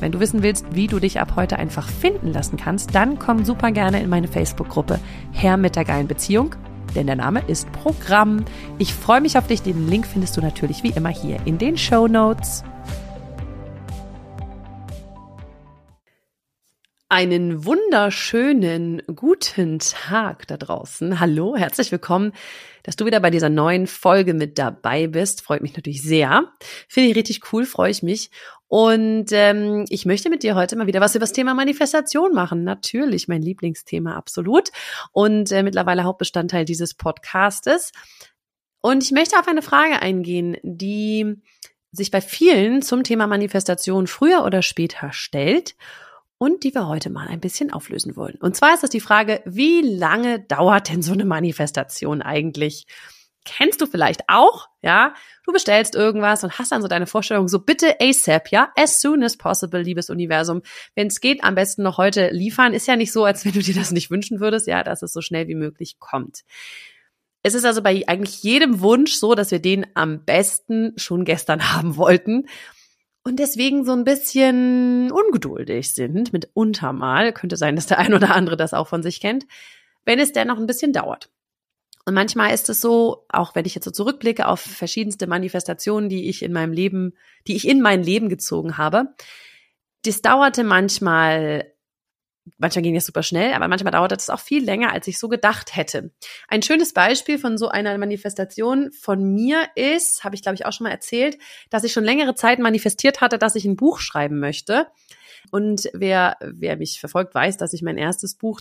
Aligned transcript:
Wenn 0.00 0.12
du 0.12 0.20
wissen 0.20 0.42
willst, 0.42 0.66
wie 0.72 0.86
du 0.86 0.98
dich 0.98 1.20
ab 1.20 1.34
heute 1.36 1.58
einfach 1.58 1.88
finden 1.88 2.32
lassen 2.32 2.56
kannst, 2.56 2.94
dann 2.94 3.18
komm 3.18 3.44
super 3.44 3.70
gerne 3.70 4.02
in 4.02 4.10
meine 4.10 4.28
Facebook-Gruppe 4.28 4.98
Herr 5.32 5.56
mit 5.56 5.76
der 5.76 5.84
geilen 5.84 6.08
Beziehung, 6.08 6.56
denn 6.94 7.06
der 7.06 7.16
Name 7.16 7.42
ist 7.46 7.70
Programm. 7.72 8.44
Ich 8.78 8.92
freue 8.92 9.20
mich 9.20 9.38
auf 9.38 9.46
dich. 9.46 9.62
Den 9.62 9.88
Link 9.88 10.06
findest 10.06 10.36
du 10.36 10.40
natürlich 10.40 10.82
wie 10.82 10.90
immer 10.90 11.10
hier 11.10 11.38
in 11.44 11.58
den 11.58 11.78
Show 11.78 12.08
Notes. 12.08 12.64
Einen 17.16 17.64
wunderschönen 17.64 19.00
guten 19.14 19.78
Tag 19.78 20.48
da 20.48 20.56
draußen. 20.56 21.20
Hallo, 21.20 21.54
herzlich 21.54 21.92
willkommen, 21.92 22.32
dass 22.82 22.96
du 22.96 23.06
wieder 23.06 23.20
bei 23.20 23.30
dieser 23.30 23.50
neuen 23.50 23.86
Folge 23.86 24.34
mit 24.34 24.58
dabei 24.58 25.06
bist. 25.06 25.40
Freut 25.40 25.62
mich 25.62 25.76
natürlich 25.76 26.02
sehr. 26.02 26.52
Finde 26.88 27.10
ich 27.10 27.16
richtig 27.16 27.52
cool, 27.52 27.66
freue 27.66 27.92
ich 27.92 28.02
mich. 28.02 28.30
Und 28.68 29.26
ähm, 29.30 29.84
ich 29.88 30.06
möchte 30.06 30.30
mit 30.30 30.42
dir 30.42 30.54
heute 30.54 30.76
mal 30.76 30.86
wieder 30.86 31.00
was 31.00 31.14
über 31.14 31.22
das 31.22 31.32
Thema 31.32 31.54
Manifestation 31.54 32.32
machen. 32.32 32.64
Natürlich, 32.64 33.28
mein 33.28 33.42
Lieblingsthema 33.42 34.16
absolut. 34.16 34.70
Und 35.12 35.52
äh, 35.52 35.62
mittlerweile 35.62 36.04
Hauptbestandteil 36.04 36.64
dieses 36.64 36.94
Podcastes. 36.94 37.92
Und 38.80 39.02
ich 39.02 39.12
möchte 39.12 39.38
auf 39.38 39.48
eine 39.48 39.62
Frage 39.62 40.00
eingehen, 40.02 40.56
die 40.62 41.36
sich 41.92 42.10
bei 42.10 42.20
vielen 42.20 42.82
zum 42.82 43.04
Thema 43.04 43.26
Manifestation 43.26 44.06
früher 44.06 44.44
oder 44.44 44.62
später 44.62 45.12
stellt 45.12 45.76
und 46.38 46.64
die 46.64 46.74
wir 46.74 46.88
heute 46.88 47.10
mal 47.10 47.28
ein 47.28 47.40
bisschen 47.40 47.72
auflösen 47.72 48.16
wollen. 48.16 48.36
Und 48.40 48.56
zwar 48.56 48.74
ist 48.74 48.82
das 48.82 48.90
die 48.90 49.00
Frage, 49.00 49.40
wie 49.44 49.80
lange 49.80 50.40
dauert 50.40 50.90
denn 50.90 51.02
so 51.02 51.12
eine 51.12 51.24
Manifestation 51.24 52.22
eigentlich? 52.22 52.86
Kennst 53.44 53.80
du 53.80 53.86
vielleicht 53.86 54.22
auch, 54.28 54.68
ja? 54.82 55.14
Du 55.44 55.52
bestellst 55.52 55.94
irgendwas 55.94 56.44
und 56.44 56.58
hast 56.58 56.72
dann 56.72 56.82
so 56.82 56.88
deine 56.88 57.06
Vorstellung, 57.06 57.48
so 57.48 57.60
bitte 57.60 57.96
ASAP, 58.00 58.50
ja? 58.50 58.72
As 58.76 59.00
soon 59.00 59.22
as 59.22 59.36
possible, 59.36 59.80
liebes 59.80 60.10
Universum. 60.10 60.62
Wenn 60.94 61.08
es 61.08 61.20
geht, 61.20 61.44
am 61.44 61.54
besten 61.54 61.82
noch 61.82 61.98
heute 61.98 62.30
liefern. 62.30 62.74
Ist 62.74 62.88
ja 62.88 62.96
nicht 62.96 63.12
so, 63.12 63.24
als 63.24 63.44
wenn 63.44 63.52
du 63.52 63.60
dir 63.60 63.74
das 63.74 63.90
nicht 63.90 64.10
wünschen 64.10 64.40
würdest, 64.40 64.66
ja, 64.66 64.82
dass 64.82 65.02
es 65.02 65.12
so 65.12 65.20
schnell 65.20 65.48
wie 65.48 65.54
möglich 65.54 65.98
kommt. 65.98 66.42
Es 67.42 67.54
ist 67.54 67.66
also 67.66 67.82
bei 67.82 68.02
eigentlich 68.06 68.42
jedem 68.42 68.80
Wunsch 68.80 69.12
so, 69.12 69.34
dass 69.34 69.50
wir 69.50 69.58
den 69.58 69.86
am 69.94 70.24
besten 70.24 70.94
schon 70.96 71.24
gestern 71.24 71.72
haben 71.74 71.96
wollten 71.96 72.46
und 73.26 73.38
deswegen 73.38 73.84
so 73.84 73.92
ein 73.92 74.04
bisschen 74.04 75.10
ungeduldig 75.10 75.94
sind 75.94 76.34
mit 76.34 76.50
Untermal. 76.52 77.32
Könnte 77.32 77.56
sein, 77.56 77.74
dass 77.74 77.86
der 77.86 77.98
ein 77.98 78.12
oder 78.12 78.34
andere 78.34 78.56
das 78.56 78.74
auch 78.74 78.86
von 78.86 79.02
sich 79.02 79.18
kennt, 79.18 79.46
wenn 80.04 80.18
es 80.18 80.32
dennoch 80.32 80.58
ein 80.58 80.66
bisschen 80.66 80.92
dauert. 80.92 81.30
Und 82.06 82.14
manchmal 82.14 82.52
ist 82.52 82.68
es 82.68 82.80
so, 82.80 83.24
auch 83.28 83.54
wenn 83.54 83.64
ich 83.64 83.74
jetzt 83.74 83.84
so 83.84 83.90
zurückblicke 83.90 84.46
auf 84.46 84.60
verschiedenste 84.60 85.26
Manifestationen, 85.26 86.08
die 86.08 86.28
ich 86.28 86.42
in 86.42 86.52
meinem 86.52 86.72
Leben, 86.72 87.14
die 87.46 87.56
ich 87.56 87.66
in 87.66 87.80
mein 87.80 88.02
Leben 88.02 88.28
gezogen 88.28 88.76
habe, 88.76 89.14
das 90.02 90.20
dauerte 90.20 90.64
manchmal 90.64 91.74
manchmal 92.58 92.82
ging 92.82 92.96
es 92.96 93.06
super 93.06 93.22
schnell, 93.22 93.54
aber 93.54 93.68
manchmal 93.68 93.92
dauerte 93.92 94.14
es 94.14 94.30
auch 94.30 94.40
viel 94.40 94.64
länger, 94.64 94.92
als 94.92 95.06
ich 95.08 95.18
so 95.18 95.28
gedacht 95.28 95.76
hätte. 95.76 96.12
Ein 96.48 96.62
schönes 96.62 96.92
Beispiel 96.92 97.38
von 97.38 97.56
so 97.58 97.68
einer 97.68 97.96
Manifestation 97.96 98.92
von 98.92 99.22
mir 99.22 99.66
ist, 99.74 100.24
habe 100.24 100.34
ich 100.34 100.42
glaube 100.42 100.56
ich 100.56 100.66
auch 100.66 100.72
schon 100.72 100.84
mal 100.84 100.90
erzählt, 100.90 101.38
dass 101.70 101.84
ich 101.84 101.92
schon 101.92 102.04
längere 102.04 102.34
Zeit 102.34 102.58
manifestiert 102.58 103.20
hatte, 103.20 103.38
dass 103.38 103.54
ich 103.54 103.64
ein 103.64 103.76
Buch 103.76 103.98
schreiben 103.98 104.40
möchte. 104.40 104.86
Und 105.50 105.90
wer, 105.92 106.36
wer 106.40 106.76
mich 106.76 107.00
verfolgt, 107.00 107.34
weiß, 107.34 107.56
dass 107.56 107.72
ich 107.72 107.82
mein 107.82 107.98
erstes 107.98 108.34
Buch 108.34 108.60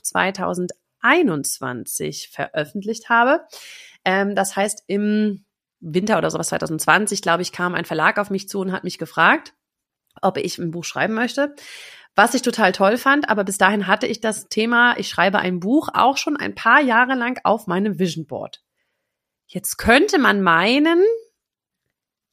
2021 1.04 2.30
veröffentlicht 2.32 3.10
habe. 3.10 3.46
Ähm, 4.06 4.36
das 4.36 4.56
heißt, 4.56 4.84
im 4.88 5.46
Winter 5.80 6.18
oder 6.18 6.32
sowas 6.32 6.48
2020, 6.48 7.22
glaube 7.22 7.42
ich, 7.42 7.52
kam 7.52 7.76
ein 7.76 7.86
Verlag 7.86 8.18
auf 8.18 8.30
mich 8.30 8.48
zu 8.48 8.60
und 8.60 8.72
hat 8.72 8.84
mich 8.84 8.98
gefragt, 8.98 9.54
ob 10.22 10.38
ich 10.38 10.58
ein 10.58 10.72
Buch 10.72 10.86
schreiben 10.86 11.14
möchte. 11.14 11.56
Was 12.16 12.36
ich 12.36 12.44
total 12.44 12.72
toll 12.72 12.98
fand, 12.98 13.28
aber 13.28 13.44
bis 13.44 13.58
dahin 13.58 13.88
hatte 13.88 14.06
ich 14.06 14.22
das 14.22 14.48
Thema, 14.48 14.96
ich 14.98 15.10
schreibe 15.10 15.40
ein 15.40 15.60
Buch 15.60 15.90
auch 15.94 16.18
schon 16.18 16.38
ein 16.38 16.54
paar 16.54 16.80
Jahre 16.80 17.16
lang 17.16 17.40
auf 17.44 17.66
meinem 17.66 17.98
Vision 17.98 18.28
Board. 18.28 18.62
Jetzt 19.48 19.78
könnte 19.78 20.20
man 20.20 20.42
meinen, 20.42 21.04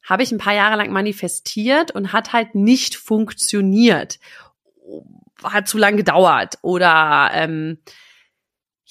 habe 0.03 0.23
ich 0.23 0.31
ein 0.31 0.37
paar 0.37 0.53
Jahre 0.53 0.77
lang 0.77 0.91
manifestiert 0.91 1.91
und 1.91 2.13
hat 2.13 2.31
halt 2.31 2.55
nicht 2.55 2.95
funktioniert. 2.95 4.19
Hat 5.43 5.67
zu 5.67 5.77
lang 5.77 5.97
gedauert 5.97 6.59
oder 6.61 7.31
ähm, 7.33 7.79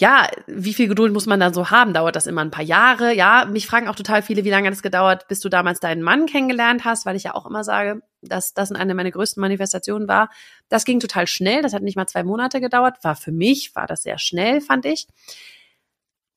ja, 0.01 0.29
wie 0.47 0.73
viel 0.73 0.89
Geduld 0.89 1.13
muss 1.13 1.27
man 1.27 1.39
dann 1.39 1.53
so 1.53 1.71
haben? 1.71 1.93
Dauert 1.93 2.17
das 2.17 2.27
immer 2.27 2.41
ein 2.41 2.51
paar 2.51 2.65
Jahre? 2.65 3.15
Ja, 3.15 3.45
mich 3.45 3.67
fragen 3.67 3.87
auch 3.87 3.95
total 3.95 4.23
viele, 4.23 4.45
wie 4.45 4.51
lange 4.51 4.67
hat 4.67 4.75
es 4.75 4.83
gedauert, 4.83 5.29
bis 5.29 5.41
du 5.41 5.51
damals 5.51 5.79
deinen 5.79 6.03
Mann 6.03 6.27
kennengelernt 6.27 6.85
hast, 6.85 7.05
weil 7.05 7.17
ich 7.17 7.25
ja 7.25 7.35
auch 7.35 7.45
immer 7.45 7.65
sage, 7.65 8.03
dass 8.23 8.55
das 8.55 8.73
eine 8.73 8.95
meiner 8.95 9.11
größten 9.11 9.41
Manifestationen 9.41 10.09
war. 10.09 10.31
Das 10.71 10.87
ging 10.87 11.01
total 11.01 11.27
schnell, 11.27 11.61
das 11.63 11.75
hat 11.75 11.83
nicht 11.83 11.97
mal 11.97 12.07
zwei 12.07 12.25
Monate 12.25 12.61
gedauert, 12.61 13.05
war 13.05 13.15
für 13.15 13.33
mich, 13.33 13.75
war 13.75 13.87
das 13.87 14.03
sehr 14.03 14.19
schnell, 14.19 14.63
fand 14.63 14.87
ich. 14.87 15.07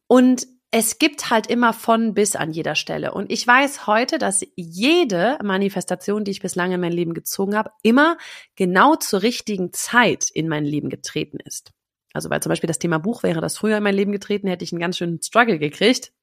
Und 0.08 0.46
es 0.70 0.98
gibt 0.98 1.30
halt 1.30 1.48
immer 1.48 1.72
von 1.72 2.14
bis 2.14 2.36
an 2.36 2.52
jeder 2.52 2.76
Stelle. 2.76 3.14
Und 3.14 3.32
ich 3.32 3.46
weiß 3.48 3.88
heute, 3.88 4.18
dass 4.18 4.46
jede 4.56 5.38
Manifestation, 5.42 6.26
die 6.26 6.32
ich 6.32 6.42
bislang 6.42 6.72
in 6.74 6.82
mein 6.82 6.92
Leben 6.92 7.14
gezogen 7.14 7.56
habe, 7.56 7.72
immer 7.82 8.18
genau 8.56 8.96
zur 8.96 9.22
richtigen 9.22 9.72
Zeit 9.72 10.30
in 10.30 10.50
mein 10.50 10.66
Leben 10.66 10.90
getreten 10.90 11.38
ist. 11.46 11.72
Also 12.14 12.30
weil 12.30 12.42
zum 12.42 12.50
Beispiel 12.50 12.68
das 12.68 12.80
Thema 12.80 13.00
Buch 13.00 13.24
wäre 13.24 13.42
das 13.42 13.58
früher 13.58 13.78
in 13.78 13.84
mein 13.84 13.96
Leben 13.96 14.12
getreten, 14.12 14.48
hätte 14.48 14.64
ich 14.64 14.72
einen 14.72 14.80
ganz 14.80 14.98
schönen 14.98 15.22
Struggle 15.22 15.60
gekriegt. 15.60 16.14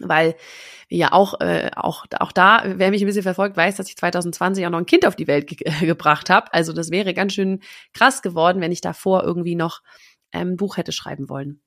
Weil 0.00 0.34
ja 0.88 1.12
auch, 1.12 1.40
äh, 1.40 1.70
auch, 1.76 2.06
auch 2.18 2.32
da, 2.32 2.64
wer 2.64 2.90
mich 2.90 3.02
ein 3.02 3.06
bisschen 3.06 3.22
verfolgt, 3.22 3.56
weiß, 3.56 3.76
dass 3.76 3.88
ich 3.88 3.96
2020 3.96 4.66
auch 4.66 4.70
noch 4.70 4.78
ein 4.78 4.86
Kind 4.86 5.06
auf 5.06 5.14
die 5.14 5.28
Welt 5.28 5.46
ge 5.46 5.58
gebracht 5.86 6.30
habe. 6.30 6.52
Also 6.52 6.72
das 6.72 6.90
wäre 6.90 7.14
ganz 7.14 7.34
schön 7.34 7.60
krass 7.92 8.22
geworden, 8.22 8.60
wenn 8.60 8.72
ich 8.72 8.80
davor 8.80 9.22
irgendwie 9.22 9.54
noch 9.54 9.82
ähm, 10.32 10.52
ein 10.52 10.56
Buch 10.56 10.76
hätte 10.76 10.92
schreiben 10.92 11.28
wollen. 11.28 11.60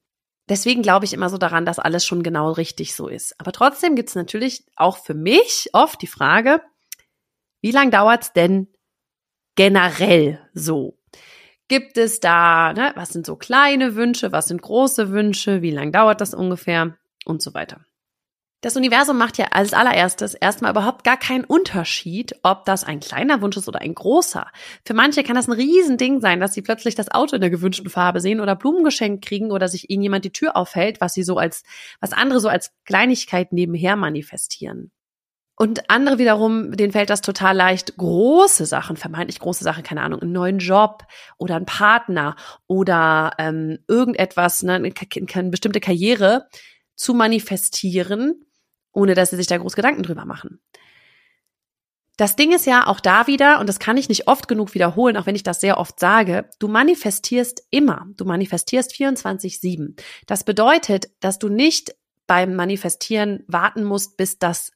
Deswegen 0.50 0.82
glaube 0.82 1.06
ich 1.06 1.14
immer 1.14 1.30
so 1.30 1.38
daran, 1.38 1.66
dass 1.66 1.80
alles 1.80 2.06
schon 2.06 2.24
genau 2.24 2.52
richtig 2.52 2.96
so 2.96 3.08
ist. 3.08 3.40
Aber 3.40 3.52
trotzdem 3.52 3.96
gibt 3.96 4.10
es 4.10 4.16
natürlich 4.16 4.66
auch 4.76 4.98
für 4.98 5.14
mich 5.14 5.70
oft 5.74 6.02
die 6.02 6.08
Frage, 6.08 6.62
wie 7.62 7.72
lange 7.72 7.92
dauert's 7.92 8.34
denn 8.34 8.68
generell 9.56 10.40
so? 10.54 10.97
Gibt 11.68 11.98
es 11.98 12.20
da, 12.22 12.72
ne, 12.74 12.94
was 12.96 13.10
sind 13.10 13.26
so 13.26 13.36
kleine 13.36 13.96
Wünsche, 13.96 14.32
was 14.32 14.48
sind 14.48 14.62
große 14.62 15.10
Wünsche, 15.10 15.62
wie 15.62 15.72
lange 15.72 15.92
dauert 15.92 16.22
das 16.22 16.34
ungefähr 16.34 16.98
und 17.26 17.42
so 17.42 17.54
weiter. 17.54 17.82
Das 18.62 18.76
Universum 18.76 19.20
macht 19.20 19.38
ja 19.38 19.48
als 19.52 19.74
allererstes 19.74 20.34
erstmal 20.34 20.72
überhaupt 20.72 21.04
gar 21.04 21.18
keinen 21.18 21.44
Unterschied, 21.44 22.36
ob 22.42 22.66
das 22.66 22.84
ein 22.84 23.00
kleiner 23.00 23.40
Wunsch 23.42 23.56
ist 23.56 23.68
oder 23.68 23.82
ein 23.82 23.94
großer. 23.94 24.48
Für 24.84 24.96
manche 24.96 25.22
kann 25.22 25.36
das 25.36 25.48
ein 25.48 25.54
Riesending 25.54 26.22
sein, 26.22 26.40
dass 26.40 26.56
sie 26.56 26.64
plötzlich 26.64 26.96
das 26.96 27.12
Auto 27.12 27.36
in 27.36 27.42
der 27.42 27.52
gewünschten 27.52 27.90
Farbe 27.90 28.20
sehen 28.20 28.40
oder 28.40 28.56
Blumen 28.56 28.84
geschenkt 28.84 29.24
kriegen 29.24 29.52
oder 29.52 29.68
sich 29.68 29.92
ihnen 29.92 30.02
jemand 30.02 30.26
die 30.26 30.32
Tür 30.32 30.58
aufhält, 30.58 31.02
was 31.02 31.14
sie 31.14 31.22
so 31.22 31.38
als, 31.38 31.64
was 32.00 32.14
andere 32.14 32.40
so 32.40 32.50
als 32.50 32.72
Kleinigkeit 32.84 33.54
nebenher 33.54 33.96
manifestieren. 33.96 34.92
Und 35.60 35.90
andere 35.90 36.20
wiederum, 36.20 36.72
denen 36.78 36.92
fällt 36.92 37.10
das 37.10 37.22
total 37.22 37.56
leicht, 37.56 37.98
große 37.98 38.68
Sachen, 38.68 38.96
vermeintlich 38.96 39.40
große 39.40 39.64
Sachen, 39.64 39.84
keine 39.84 40.04
Ahnung, 40.04 40.22
einen 40.22 40.32
neuen 40.32 40.60
Job 40.60 41.04
oder 41.40 41.56
einen 41.56 41.66
Partner 41.66 42.36
oder 42.68 43.32
ähm, 43.40 43.80
irgendetwas, 43.88 44.62
ne, 44.62 44.74
eine, 44.76 44.94
eine 45.34 45.50
bestimmte 45.50 45.80
Karriere 45.80 46.48
zu 46.96 47.16
manifestieren, 47.16 48.46
ohne 48.92 49.16
dass 49.16 49.32
sie 49.32 49.36
sich 49.36 49.48
da 49.48 49.58
groß 49.58 49.76
Gedanken 49.76 50.04
drüber 50.04 50.26
machen. 50.26 50.60
Das 52.18 52.36
Ding 52.36 52.54
ist 52.54 52.68
ja 52.68 52.86
auch 52.86 53.00
da 53.00 53.26
wieder, 53.26 53.60
und 53.60 53.68
das 53.68 53.80
kann 53.80 53.98
ich 53.98 54.10
nicht 54.10 54.28
oft 54.28 54.48
genug 54.48 54.76
wiederholen, 54.76 55.18
auch 55.18 55.26
wenn 55.26 55.36
ich 55.36 55.44
das 55.44 55.60
sehr 55.60 55.80
oft 55.80 56.00
sage, 56.00 56.50
du 56.60 56.68
manifestierst 56.68 57.64
immer. 57.72 58.06
Du 58.16 58.26
manifestierst 58.26 58.92
24-7. 58.92 60.00
Das 60.28 60.44
bedeutet, 60.44 61.10
dass 61.20 61.40
du 61.40 61.50
nicht 61.50 61.96
beim 62.28 62.56
Manifestieren 62.56 63.44
warten 63.48 63.84
musst, 63.84 64.18
bis 64.18 64.38
das 64.38 64.72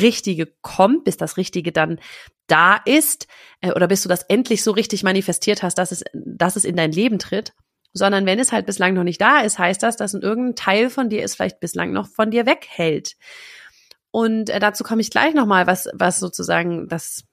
Richtige 0.00 0.46
kommt, 0.62 1.04
bis 1.04 1.16
das 1.16 1.36
Richtige 1.36 1.72
dann 1.72 2.00
da 2.46 2.76
ist 2.84 3.26
äh, 3.60 3.72
oder 3.72 3.88
bis 3.88 4.02
du 4.02 4.08
das 4.08 4.22
endlich 4.24 4.62
so 4.62 4.70
richtig 4.70 5.02
manifestiert 5.02 5.62
hast, 5.62 5.78
dass 5.78 5.92
es, 5.92 6.04
dass 6.12 6.56
es 6.56 6.64
in 6.64 6.76
dein 6.76 6.92
Leben 6.92 7.18
tritt, 7.18 7.52
sondern 7.92 8.26
wenn 8.26 8.38
es 8.38 8.52
halt 8.52 8.66
bislang 8.66 8.94
noch 8.94 9.04
nicht 9.04 9.20
da 9.20 9.40
ist, 9.40 9.58
heißt 9.58 9.82
das, 9.82 9.96
dass 9.96 10.14
irgendein 10.14 10.54
Teil 10.54 10.90
von 10.90 11.08
dir 11.08 11.22
es 11.22 11.34
vielleicht 11.34 11.60
bislang 11.60 11.92
noch 11.92 12.08
von 12.08 12.30
dir 12.30 12.46
weghält. 12.46 13.16
Und 14.10 14.50
äh, 14.50 14.60
dazu 14.60 14.84
komme 14.84 15.00
ich 15.00 15.10
gleich 15.10 15.34
nochmal, 15.34 15.66
was, 15.66 15.88
was 15.92 16.18
sozusagen 16.18 16.88
das, 16.88 17.24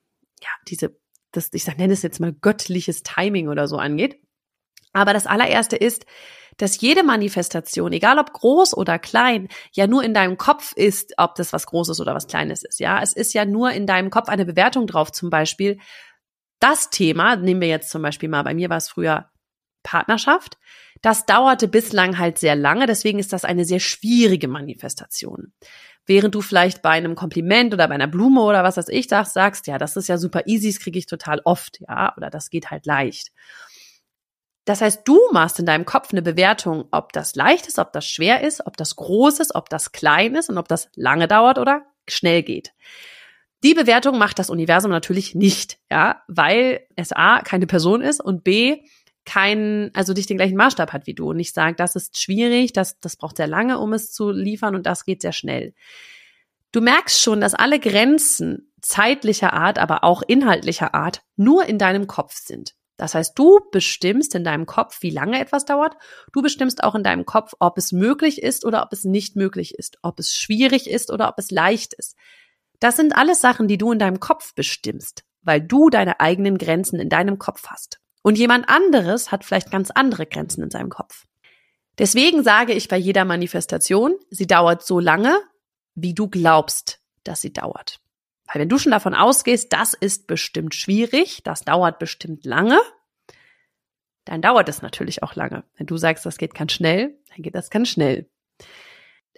ja, 0.42 0.50
diese, 0.68 0.98
das, 1.32 1.50
ich 1.54 1.66
nenne 1.78 1.94
es 1.94 2.02
jetzt 2.02 2.20
mal 2.20 2.34
göttliches 2.34 3.04
Timing 3.04 3.50
oder 3.50 3.68
so 3.68 3.78
angeht. 3.78 4.23
Aber 4.94 5.14
das 5.14 5.26
allererste 5.26 5.76
ist, 5.76 6.06
dass 6.58 6.80
jede 6.80 7.04
Manifestation, 7.04 7.92
egal 7.94 8.20
ob 8.20 8.32
groß 8.32 8.76
oder 8.78 9.00
klein, 9.00 9.48
ja 9.74 9.88
nur 9.88 10.04
in 10.04 10.14
deinem 10.14 10.38
Kopf 10.38 10.74
ist, 10.74 11.14
ob 11.18 11.36
das 11.36 11.52
was 11.52 11.66
Großes 11.66 12.00
oder 12.00 12.14
was 12.14 12.28
Kleines 12.28 12.64
ist. 12.64 12.80
Ja, 12.80 13.02
es 13.02 13.14
ist 13.14 13.34
ja 13.34 13.46
nur 13.46 13.72
in 13.72 13.88
deinem 13.88 14.10
Kopf 14.10 14.30
eine 14.30 14.46
Bewertung 14.46 14.88
drauf. 14.88 15.12
Zum 15.12 15.30
Beispiel 15.30 15.80
das 16.60 16.90
Thema, 16.90 17.36
nehmen 17.36 17.62
wir 17.62 17.68
jetzt 17.68 17.90
zum 17.90 18.02
Beispiel 18.02 18.30
mal, 18.30 18.44
bei 18.44 18.54
mir 18.54 18.70
war 18.70 18.78
es 18.78 18.90
früher 18.90 19.30
Partnerschaft. 19.84 20.58
Das 21.02 21.26
dauerte 21.26 21.68
bislang 21.68 22.18
halt 22.18 22.40
sehr 22.40 22.56
lange, 22.56 22.86
deswegen 22.86 23.20
ist 23.20 23.34
das 23.34 23.44
eine 23.44 23.66
sehr 23.66 23.82
schwierige 23.82 24.48
Manifestation. 24.48 25.52
Während 26.06 26.36
du 26.36 26.42
vielleicht 26.42 26.82
bei 26.82 26.92
einem 26.92 27.16
Kompliment 27.16 27.74
oder 27.74 27.88
bei 27.88 27.96
einer 27.96 28.08
Blume 28.08 28.42
oder 28.42 28.64
was 28.64 28.78
weiß 28.78 28.88
ich 28.90 29.10
sagst, 29.10 29.34
sagst, 29.34 29.68
ja, 29.68 29.78
das 29.78 29.98
ist 29.98 30.08
ja 30.08 30.18
super 30.18 30.44
easy, 30.46 30.72
das 30.72 30.80
kriege 30.80 31.00
ich 31.00 31.06
total 31.06 31.42
oft, 31.44 31.82
ja, 31.82 32.14
oder 32.16 32.30
das 32.30 32.50
geht 32.50 32.72
halt 32.72 32.86
leicht. 32.86 33.32
Das 34.66 34.82
heißt, 34.82 35.02
du 35.06 35.20
machst 35.32 35.60
in 35.60 35.66
deinem 35.66 35.86
Kopf 35.86 36.12
eine 36.12 36.22
Bewertung, 36.22 36.86
ob 36.92 37.12
das 37.12 37.36
leicht 37.36 37.68
ist, 37.68 37.80
ob 37.80 37.92
das 37.92 38.08
schwer 38.08 38.42
ist, 38.42 38.66
ob 38.66 38.78
das 38.78 38.96
groß 38.96 39.40
ist, 39.40 39.56
ob 39.56 39.70
das 39.70 39.92
klein 39.92 40.36
ist 40.36 40.50
und 40.50 40.58
ob 40.58 40.68
das 40.68 40.90
lange 40.96 41.28
dauert 41.28 41.58
oder 41.58 41.86
schnell 42.08 42.44
geht. 42.44 42.74
Die 43.64 43.74
Bewertung 43.74 44.18
macht 44.18 44.40
das 44.40 44.50
Universum 44.50 44.92
natürlich 44.92 45.36
nicht, 45.36 45.80
ja, 45.90 46.22
weil 46.28 46.86
es 46.96 47.12
A 47.12 47.42
keine 47.42 47.68
Person 47.68 48.02
ist 48.02 48.22
und 48.22 48.44
B 48.44 48.82
keinen, 49.26 49.94
also 49.96 50.12
nicht 50.14 50.30
den 50.30 50.38
gleichen 50.38 50.58
Maßstab 50.58 50.92
hat 50.92 51.08
wie 51.08 51.14
du 51.14 51.30
und 51.30 51.38
nicht 51.38 51.54
sagt, 51.54 51.80
das 51.80 51.96
ist 51.96 52.20
schwierig, 52.22 52.74
das, 52.74 53.00
das 53.00 53.16
braucht 53.16 53.38
sehr 53.38 53.48
lange, 53.48 53.80
um 53.80 53.94
es 53.94 54.12
zu 54.12 54.32
liefern 54.32 54.76
und 54.76 54.86
das 54.86 55.06
geht 55.06 55.22
sehr 55.22 55.32
schnell. 55.32 55.74
Du 56.74 56.82
merkst 56.82 57.22
schon, 57.22 57.40
dass 57.40 57.54
alle 57.54 57.80
Grenzen 57.80 58.74
zeitlicher 58.82 59.54
Art, 59.54 59.78
aber 59.78 60.04
auch 60.04 60.24
inhaltlicher 60.28 60.94
Art 60.94 61.22
nur 61.38 61.66
in 61.66 61.78
deinem 61.78 62.08
Kopf 62.08 62.36
sind. 62.36 62.76
Das 62.98 63.16
heißt, 63.16 63.38
du 63.38 63.60
bestimmst 63.72 64.36
in 64.36 64.44
deinem 64.44 64.66
Kopf, 64.66 65.02
wie 65.02 65.10
lange 65.10 65.40
etwas 65.40 65.66
dauert. 65.66 65.96
Du 66.32 66.42
bestimmst 66.42 66.84
auch 66.84 66.96
in 66.96 67.04
deinem 67.04 67.26
Kopf, 67.26 67.54
ob 67.60 67.78
es 67.78 67.92
möglich 67.92 68.42
ist 68.42 68.66
oder 68.66 68.84
ob 68.84 68.94
es 68.94 69.04
nicht 69.04 69.36
möglich 69.36 69.76
ist, 69.76 69.98
ob 70.04 70.20
es 70.20 70.34
schwierig 70.36 70.90
ist 70.90 71.12
oder 71.12 71.30
ob 71.30 71.36
es 71.38 71.50
leicht 71.50 71.94
ist. 71.94 72.16
Das 72.80 72.96
sind 72.96 73.16
alles 73.16 73.42
Sachen, 73.42 73.68
die 73.68 73.78
du 73.78 73.92
in 73.92 74.00
deinem 74.00 74.20
Kopf 74.20 74.54
bestimmst, 74.54 75.24
weil 75.42 75.62
du 75.62 75.90
deine 75.90 76.20
eigenen 76.20 76.58
Grenzen 76.58 77.00
in 77.00 77.10
deinem 77.10 77.40
Kopf 77.40 77.68
hast. 77.68 78.00
Und 78.22 78.38
jemand 78.38 78.70
anderes 78.70 79.32
hat 79.32 79.44
vielleicht 79.44 79.72
ganz 79.72 79.90
andere 79.92 80.26
Grenzen 80.26 80.64
in 80.64 80.70
seinem 80.70 80.90
Kopf. 80.90 81.26
Deswegen 81.98 82.44
sage 82.44 82.74
ich 82.74 82.88
bei 82.88 82.98
jeder 82.98 83.26
Manifestation, 83.26 84.16
sie 84.30 84.48
dauert 84.48 84.86
so 84.86 85.00
lange, 85.00 85.38
wie 85.96 86.14
du 86.14 86.28
glaubst, 86.28 87.00
dass 87.24 87.42
sie 87.42 87.54
dauert. 87.54 88.00
Weil 88.52 88.62
wenn 88.62 88.70
du 88.70 88.78
schon 88.78 88.92
davon 88.92 89.14
ausgehst, 89.14 89.72
das 89.74 89.94
ist 89.94 90.28
bestimmt 90.28 90.76
schwierig, 90.76 91.44
das 91.44 91.62
dauert 91.62 92.00
bestimmt 92.00 92.46
lange, 92.46 92.80
dann 94.26 94.42
dauert 94.42 94.70
es 94.70 94.82
natürlich 94.82 95.24
auch 95.24 95.36
lange. 95.36 95.64
Wenn 95.78 95.88
du 95.88 95.98
sagst, 95.98 96.26
das 96.26 96.38
geht 96.38 96.54
ganz 96.54 96.72
schnell, 96.72 97.18
dann 97.30 97.42
geht 97.42 97.56
das 97.56 97.70
ganz 97.70 97.90
schnell. 97.90 98.30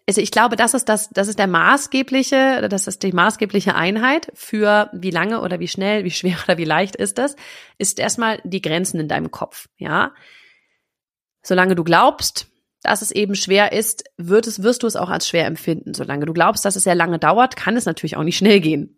Also 0.07 0.21
ich 0.21 0.29
glaube, 0.29 0.55
das 0.55 0.75
ist 0.75 0.87
das, 0.87 1.09
das 1.09 1.27
ist 1.27 1.39
der 1.39 1.47
maßgebliche, 1.47 2.67
das 2.69 2.85
ist 2.85 3.01
die 3.01 3.11
maßgebliche 3.11 3.73
Einheit 3.73 4.31
für 4.35 4.89
wie 4.93 5.09
lange 5.09 5.41
oder 5.41 5.59
wie 5.59 5.67
schnell, 5.67 6.03
wie 6.03 6.11
schwer 6.11 6.37
oder 6.43 6.57
wie 6.57 6.65
leicht 6.65 6.95
ist 6.95 7.17
das, 7.17 7.35
ist 7.77 7.99
erstmal 7.99 8.39
die 8.43 8.61
Grenzen 8.61 8.99
in 8.99 9.07
deinem 9.07 9.31
Kopf, 9.31 9.67
ja. 9.77 10.13
Solange 11.41 11.75
du 11.75 11.83
glaubst, 11.83 12.47
dass 12.85 13.01
es 13.01 13.11
eben 13.11 13.35
schwer 13.35 13.71
ist, 13.71 14.05
wird 14.17 14.47
es, 14.47 14.63
wirst 14.63 14.83
du 14.83 14.87
es 14.87 14.95
auch 14.95 15.09
als 15.09 15.27
schwer 15.27 15.45
empfinden. 15.45 15.93
Solange 15.93 16.25
du 16.25 16.33
glaubst, 16.33 16.65
dass 16.65 16.75
es 16.75 16.83
sehr 16.83 16.95
lange 16.95 17.19
dauert, 17.19 17.55
kann 17.55 17.75
es 17.75 17.85
natürlich 17.85 18.15
auch 18.15 18.23
nicht 18.23 18.37
schnell 18.37 18.59
gehen. 18.59 18.97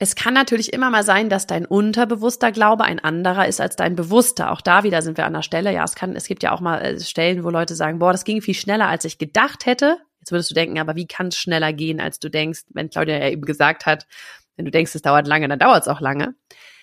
Es 0.00 0.14
kann 0.14 0.32
natürlich 0.34 0.72
immer 0.72 0.90
mal 0.90 1.02
sein, 1.02 1.28
dass 1.28 1.48
dein 1.48 1.66
unterbewusster 1.66 2.52
Glaube 2.52 2.84
ein 2.84 3.00
anderer 3.00 3.48
ist 3.48 3.60
als 3.60 3.74
dein 3.74 3.96
bewusster. 3.96 4.52
Auch 4.52 4.60
da 4.60 4.84
wieder 4.84 5.02
sind 5.02 5.16
wir 5.16 5.26
an 5.26 5.32
der 5.32 5.42
Stelle. 5.42 5.72
Ja, 5.72 5.82
es 5.82 5.96
kann, 5.96 6.14
es 6.14 6.26
gibt 6.26 6.44
ja 6.44 6.52
auch 6.52 6.60
mal 6.60 6.78
äh, 6.80 7.00
Stellen, 7.00 7.42
wo 7.42 7.50
Leute 7.50 7.74
sagen, 7.74 7.98
boah, 7.98 8.12
das 8.12 8.24
ging 8.24 8.40
viel 8.40 8.54
schneller, 8.54 8.88
als 8.88 9.04
ich 9.04 9.18
gedacht 9.18 9.66
hätte. 9.66 9.98
Jetzt 10.20 10.30
würdest 10.30 10.50
du 10.50 10.54
denken, 10.54 10.78
aber 10.78 10.94
wie 10.94 11.06
kann 11.06 11.28
es 11.28 11.36
schneller 11.36 11.72
gehen, 11.72 12.00
als 12.00 12.20
du 12.20 12.28
denkst, 12.28 12.60
wenn 12.70 12.90
Claudia 12.90 13.18
ja 13.18 13.28
eben 13.28 13.42
gesagt 13.42 13.86
hat, 13.86 14.06
wenn 14.56 14.64
du 14.64 14.70
denkst, 14.70 14.94
es 14.94 15.02
dauert 15.02 15.26
lange, 15.26 15.48
dann 15.48 15.58
dauert 15.58 15.82
es 15.82 15.88
auch 15.88 16.00
lange. 16.00 16.34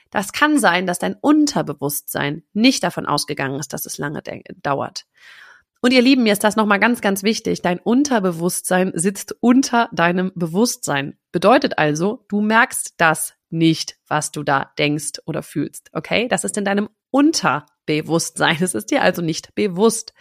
Das 0.10 0.32
kann 0.32 0.58
sein, 0.58 0.88
dass 0.88 1.00
dein 1.00 1.16
Unterbewusstsein 1.16 2.44
nicht 2.54 2.84
davon 2.84 3.06
ausgegangen 3.06 3.60
ist, 3.60 3.74
dass 3.74 3.86
es 3.86 3.98
lange 3.98 4.22
dauert. 4.62 5.06
Und 5.86 5.92
ihr 5.92 6.02
Lieben, 6.02 6.24
mir 6.24 6.34
ist 6.34 6.44
das 6.44 6.56
nochmal 6.56 6.80
ganz, 6.80 7.00
ganz 7.00 7.22
wichtig. 7.22 7.62
Dein 7.62 7.78
Unterbewusstsein 7.78 8.92
sitzt 8.96 9.36
unter 9.40 9.88
deinem 9.92 10.32
Bewusstsein. 10.34 11.20
Bedeutet 11.32 11.78
also, 11.78 12.26
du 12.28 12.42
merkst 12.42 12.96
das 12.98 13.36
nicht, 13.52 13.96
was 14.08 14.32
du 14.32 14.42
da 14.42 14.72
denkst 14.80 15.20
oder 15.28 15.44
fühlst. 15.44 15.92
Okay? 15.94 16.28
Das 16.28 16.44
ist 16.44 16.58
in 16.58 16.66
deinem 16.66 16.90
Unterbewusstsein. 17.12 18.58
Es 18.62 18.74
ist 18.74 18.90
dir 18.90 19.04
also 19.04 19.22
nicht 19.22 19.54
bewusst. 19.54 20.16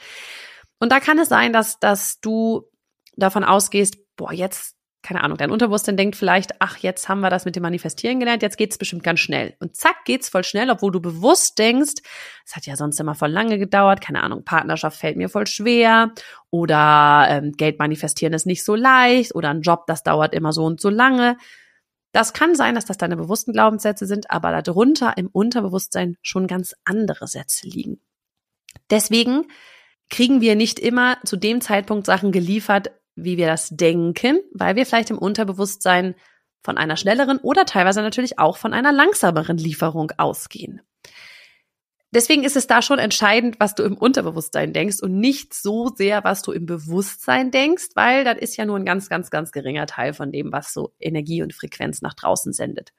Und 0.81 0.93
da 0.93 1.01
kann 1.01 1.19
es 1.19 1.31
sein, 1.31 1.55
dass, 1.55 1.79
dass 1.81 2.21
du 2.21 2.71
davon 3.17 3.43
ausgehst, 3.43 3.97
boah, 4.17 4.35
jetzt 4.35 4.74
keine 5.05 5.23
Ahnung, 5.23 5.37
dein 5.37 5.51
Unterbewusstsein 5.51 5.99
denkt 5.99 6.17
vielleicht, 6.17 6.61
ach, 6.61 6.79
jetzt 6.79 7.09
haben 7.11 7.21
wir 7.21 7.29
das 7.29 7.45
mit 7.45 7.55
dem 7.55 7.63
Manifestieren 7.63 8.19
gelernt, 8.19 8.43
jetzt 8.43 8.57
geht's 8.57 8.79
bestimmt 8.79 9.05
ganz 9.05 9.21
schnell. 9.21 9.55
Und 9.61 9.77
zack, 9.77 10.05
geht's 10.07 10.31
voll 10.31 10.45
schnell, 10.45 10.71
obwohl 10.71 10.91
du 10.93 11.01
bewusst 11.01 11.59
denkst, 11.59 12.03
es 12.47 12.57
hat 12.57 12.65
ja 12.67 12.75
sonst 12.75 12.99
immer 12.99 13.15
voll 13.15 13.31
lange 13.31 13.59
gedauert, 13.59 14.01
keine 14.01 14.23
Ahnung, 14.23 14.45
Partnerschaft 14.45 14.99
fällt 14.99 15.17
mir 15.17 15.29
voll 15.29 15.47
schwer 15.47 16.13
oder 16.51 17.27
ähm, 17.29 17.53
Geld 17.53 17.79
manifestieren 17.79 18.33
ist 18.33 18.47
nicht 18.47 18.65
so 18.65 18.75
leicht 18.75 19.35
oder 19.35 19.51
ein 19.51 19.61
Job, 19.61 19.87
das 19.87 20.03
dauert 20.03 20.35
immer 20.35 20.53
so 20.53 20.65
und 20.65 20.81
so 20.81 20.89
lange. 20.89 21.37
Das 22.13 22.33
kann 22.33 22.55
sein, 22.55 22.75
dass 22.75 22.87
das 22.87 22.97
deine 22.97 23.17
bewussten 23.17 23.53
Glaubenssätze 23.53 24.07
sind, 24.07 24.31
aber 24.31 24.63
darunter 24.63 25.19
im 25.19 25.29
Unterbewusstsein 25.29 26.17
schon 26.23 26.47
ganz 26.47 26.75
andere 26.85 27.27
Sätze 27.27 27.69
liegen. 27.69 28.01
Deswegen 28.89 29.49
kriegen 30.09 30.41
wir 30.41 30.57
nicht 30.57 30.79
immer 30.79 31.19
zu 31.25 31.37
dem 31.37 31.61
Zeitpunkt 31.61 32.07
Sachen 32.07 32.33
geliefert, 32.33 32.91
wie 33.17 33.37
wir 33.37 33.47
das 33.47 33.69
denken, 33.71 34.41
weil 34.53 34.77
wir 34.77 34.87
vielleicht 34.87 35.11
im 35.11 35.19
Unterbewusstsein 35.19 36.15
von 36.63 36.79
einer 36.79 36.97
schnelleren 36.97 37.39
oder 37.39 37.67
teilweise 37.67 38.03
natürlich 38.03 38.39
auch 38.39 38.57
von 38.57 38.73
einer 38.73 38.93
langsameren 38.93 39.59
Lieferung 39.59 40.13
ausgehen. 40.17 40.81
Deswegen 42.15 42.45
ist 42.45 42.55
es 42.55 42.69
da 42.69 42.81
schon 42.81 43.01
entscheidend, 43.01 43.57
was 43.59 43.75
du 43.75 43.83
im 43.83 43.97
Unterbewusstsein 43.97 44.73
denkst 44.73 45.01
und 45.03 45.19
nicht 45.19 45.53
so 45.53 45.89
sehr, 45.89 46.23
was 46.23 46.43
du 46.43 46.53
im 46.53 46.65
Bewusstsein 46.65 47.51
denkst, 47.51 47.89
weil 47.97 48.23
das 48.23 48.39
ist 48.39 48.57
ja 48.57 48.65
nur 48.65 48.77
ein 48.77 48.85
ganz, 48.85 49.09
ganz, 49.09 49.31
ganz 49.31 49.51
geringer 49.51 49.87
Teil 49.87 50.15
von 50.15 50.31
dem, 50.31 50.53
was 50.53 50.73
so 50.73 50.95
Energie 51.01 51.43
und 51.43 51.53
Frequenz 51.53 52.03
nach 52.03 52.15
draußen 52.15 52.53
sendet. 52.53 52.93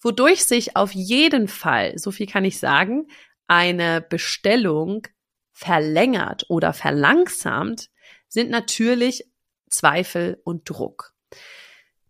Wodurch 0.00 0.44
sich 0.44 0.76
auf 0.76 0.92
jeden 0.92 1.48
Fall, 1.48 1.98
so 1.98 2.12
viel 2.12 2.26
kann 2.26 2.44
ich 2.44 2.60
sagen, 2.60 3.08
eine 3.48 4.00
Bestellung 4.00 5.02
verlängert 5.50 6.46
oder 6.48 6.72
verlangsamt, 6.72 7.90
sind 8.28 8.50
natürlich 8.50 9.29
Zweifel 9.70 10.40
und 10.44 10.68
Druck. 10.68 11.14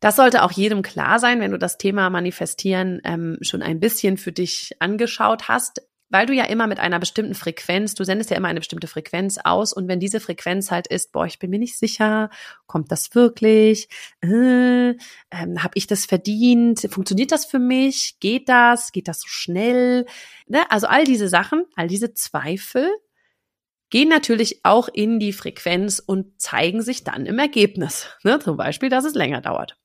Das 0.01 0.17
sollte 0.17 0.43
auch 0.43 0.53
jedem 0.53 0.83
klar 0.83 1.19
sein, 1.19 1.41
wenn 1.41 1.51
du 1.51 1.59
das 1.59 1.77
Thema 1.77 2.09
Manifestieren 2.09 3.01
ähm, 3.05 3.37
schon 3.43 3.63
ein 3.63 3.81
bisschen 3.81 4.17
für 4.17 4.33
dich 4.33 4.73
angeschaut 4.79 5.49
hast, 5.49 5.83
weil 6.11 6.27
du 6.27 6.35
ja 6.35 6.45
immer 6.45 6.67
mit 6.67 6.81
einer 6.81 6.99
bestimmten 6.99 7.35
Frequenz, 7.35 7.95
du 7.95 8.05
sendest 8.05 8.31
ja 8.31 8.37
immer 8.37 8.49
eine 8.49 8.61
bestimmte 8.61 8.89
Frequenz 8.89 9.39
aus 9.43 9.73
und 9.73 9.89
wenn 9.89 10.01
diese 10.01 10.19
Frequenz 10.19 10.71
halt 10.71 10.89
ist, 10.89 11.13
boah, 11.13 11.25
ich 11.25 11.39
bin 11.39 11.51
mir 11.51 11.59
nicht 11.59 11.79
sicher, 11.79 12.31
kommt 12.67 12.91
das 12.91 13.15
wirklich, 13.15 13.89
äh, 14.23 14.91
ähm, 14.91 15.63
habe 15.63 15.73
ich 15.75 15.87
das 15.87 16.07
verdient, 16.07 16.89
funktioniert 16.91 17.31
das 17.31 17.47
für 17.47 17.61
mich, 17.61 18.17
geht 18.19 18.49
das, 18.49 18.93
geht 18.93 19.07
das 19.07 19.21
so 19.21 19.29
schnell, 19.29 20.07
ne? 20.49 20.69
also 20.71 20.89
all 20.89 21.05
diese 21.05 21.29
Sachen, 21.29 21.65
all 21.77 21.87
diese 21.87 22.13
Zweifel, 22.13 22.91
gehen 23.91 24.09
natürlich 24.09 24.65
auch 24.65 24.89
in 24.89 25.19
die 25.19 25.33
Frequenz 25.33 25.99
und 25.99 26.41
zeigen 26.41 26.83
sich 26.83 27.05
dann 27.05 27.27
im 27.27 27.39
Ergebnis. 27.39 28.09
Ne? 28.23 28.39
Zum 28.39 28.57
Beispiel, 28.57 28.89
dass 28.89 29.05
es 29.05 29.15
länger 29.15 29.41
dauert. 29.41 29.77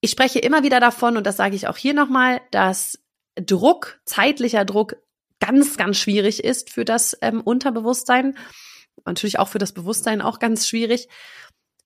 Ich 0.00 0.10
spreche 0.10 0.38
immer 0.38 0.62
wieder 0.62 0.80
davon, 0.80 1.16
und 1.16 1.26
das 1.26 1.38
sage 1.38 1.56
ich 1.56 1.66
auch 1.66 1.78
hier 1.78 1.94
nochmal, 1.94 2.42
dass 2.50 2.98
Druck, 3.36 3.98
zeitlicher 4.04 4.64
Druck 4.64 4.96
ganz, 5.40 5.76
ganz 5.76 5.98
schwierig 5.98 6.44
ist 6.44 6.70
für 6.70 6.84
das 6.84 7.16
ähm, 7.22 7.40
Unterbewusstsein. 7.40 8.36
Natürlich 9.04 9.38
auch 9.38 9.48
für 9.48 9.58
das 9.58 9.72
Bewusstsein 9.72 10.22
auch 10.22 10.38
ganz 10.38 10.68
schwierig. 10.68 11.08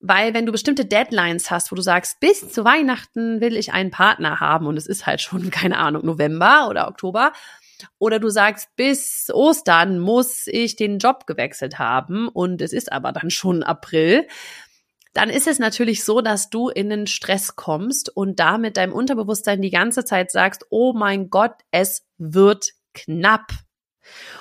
Weil 0.01 0.33
wenn 0.33 0.47
du 0.47 0.53
bestimmte 0.53 0.85
Deadlines 0.85 1.51
hast, 1.51 1.73
wo 1.73 1.77
du 1.77 1.83
sagst, 1.83 2.21
bis 2.21 2.53
zu 2.53 2.65
Weihnachten 2.65 3.41
will 3.41 3.57
ich 3.57 3.73
einen 3.73 3.91
Partner 3.91 4.39
haben 4.39 4.67
und 4.67 4.77
es 4.77 4.87
ist 4.87 5.07
halt 5.07 5.21
schon, 5.21 5.51
keine 5.53 5.79
Ahnung, 5.79 6.05
November 6.05 6.69
oder 6.69 6.89
Oktober, 6.89 7.33
oder 7.99 8.19
du 8.19 8.29
sagst, 8.29 8.69
bis 8.77 9.31
Ostern 9.33 9.99
muss 9.99 10.47
ich 10.47 10.77
den 10.77 10.99
Job 10.99 11.27
gewechselt 11.27 11.79
haben 11.79 12.29
und 12.29 12.61
es 12.63 12.73
ist 12.73 12.93
aber 12.93 13.13
dann 13.13 13.31
schon 13.31 13.63
April. 13.63 14.27
dann 15.15 15.31
ist 15.31 15.49
es 15.49 15.59
natürlich 15.59 16.05
so, 16.05 16.21
dass 16.21 16.51
du 16.51 16.69
in 16.69 16.91
den 16.91 17.07
Stress 17.07 17.57
kommst 17.57 18.15
und 18.15 18.39
damit 18.39 18.77
deinem 18.77 18.93
Unterbewusstsein 18.93 19.61
die 19.63 19.71
ganze 19.71 20.05
Zeit 20.05 20.31
sagst, 20.31 20.67
oh 20.71 20.93
mein 20.93 21.29
Gott, 21.31 21.55
es 21.71 22.07
wird 22.19 22.71
knapp. 22.95 23.51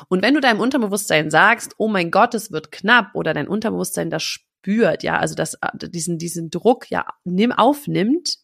Und 0.08 0.22
wenn 0.22 0.34
du 0.34 0.40
deinem 0.40 0.60
Unterbewusstsein 0.60 1.30
sagst, 1.30 1.76
oh 1.78 1.88
mein 1.88 2.12
Gott, 2.12 2.34
es 2.34 2.52
wird 2.52 2.72
knapp, 2.72 3.16
oder 3.16 3.34
dein 3.34 3.48
Unterbewusstsein 3.48 4.10
das 4.10 4.24
spürt, 4.24 5.04
ja, 5.04 5.18
also 5.18 5.36
das, 5.36 5.58
diesen, 5.82 6.18
diesen 6.18 6.50
Druck 6.50 6.90
ja 6.90 7.06
nimm, 7.24 7.52
aufnimmt, 7.52 8.38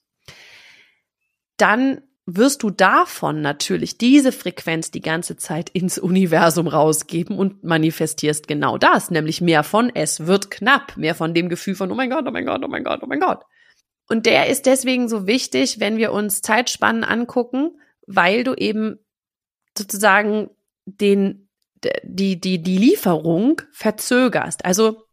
dann 1.57 2.01
wirst 2.25 2.63
du 2.63 2.69
davon 2.69 3.41
natürlich 3.41 3.97
diese 3.97 4.31
Frequenz 4.31 4.91
die 4.91 5.01
ganze 5.01 5.35
Zeit 5.35 5.69
ins 5.69 5.97
Universum 5.97 6.67
rausgeben 6.67 7.37
und 7.37 7.63
manifestierst 7.63 8.47
genau 8.47 8.77
das, 8.77 9.11
nämlich 9.11 9.41
mehr 9.41 9.63
von 9.63 9.91
es 9.93 10.25
wird 10.25 10.49
knapp, 10.49 10.95
mehr 10.95 11.15
von 11.15 11.33
dem 11.33 11.49
Gefühl 11.49 11.75
von 11.75 11.91
oh 11.91 11.95
mein 11.95 12.09
Gott, 12.09 12.25
oh 12.27 12.31
mein 12.31 12.45
Gott, 12.45 12.61
oh 12.63 12.67
mein 12.67 12.83
Gott, 12.83 13.01
oh 13.03 13.07
mein 13.07 13.19
Gott. 13.19 13.43
Und 14.07 14.25
der 14.25 14.47
ist 14.47 14.65
deswegen 14.65 15.09
so 15.09 15.27
wichtig, 15.27 15.79
wenn 15.79 15.97
wir 15.97 16.11
uns 16.13 16.41
Zeitspannen 16.41 17.03
angucken, 17.03 17.71
weil 18.07 18.43
du 18.43 18.53
eben 18.53 18.99
sozusagen 19.77 20.49
den 20.85 21.49
die 22.03 22.39
die 22.39 22.61
die 22.61 22.77
Lieferung 22.77 23.61
verzögerst. 23.71 24.63
Also 24.63 25.03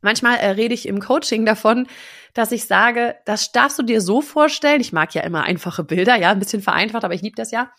manchmal 0.00 0.38
äh, 0.38 0.50
rede 0.50 0.74
ich 0.74 0.86
im 0.86 1.00
Coaching 1.00 1.46
davon, 1.46 1.86
dass 2.34 2.52
ich 2.52 2.66
sage, 2.66 3.16
das 3.24 3.52
darfst 3.52 3.78
du 3.78 3.82
dir 3.82 4.00
so 4.00 4.20
vorstellen. 4.20 4.80
Ich 4.80 4.92
mag 4.92 5.14
ja 5.14 5.22
immer 5.22 5.42
einfache 5.42 5.84
Bilder, 5.84 6.16
ja, 6.16 6.30
ein 6.30 6.38
bisschen 6.38 6.62
vereinfacht, 6.62 7.04
aber 7.04 7.14
ich 7.14 7.22
liebe 7.22 7.36
das 7.36 7.50
ja. 7.50 7.70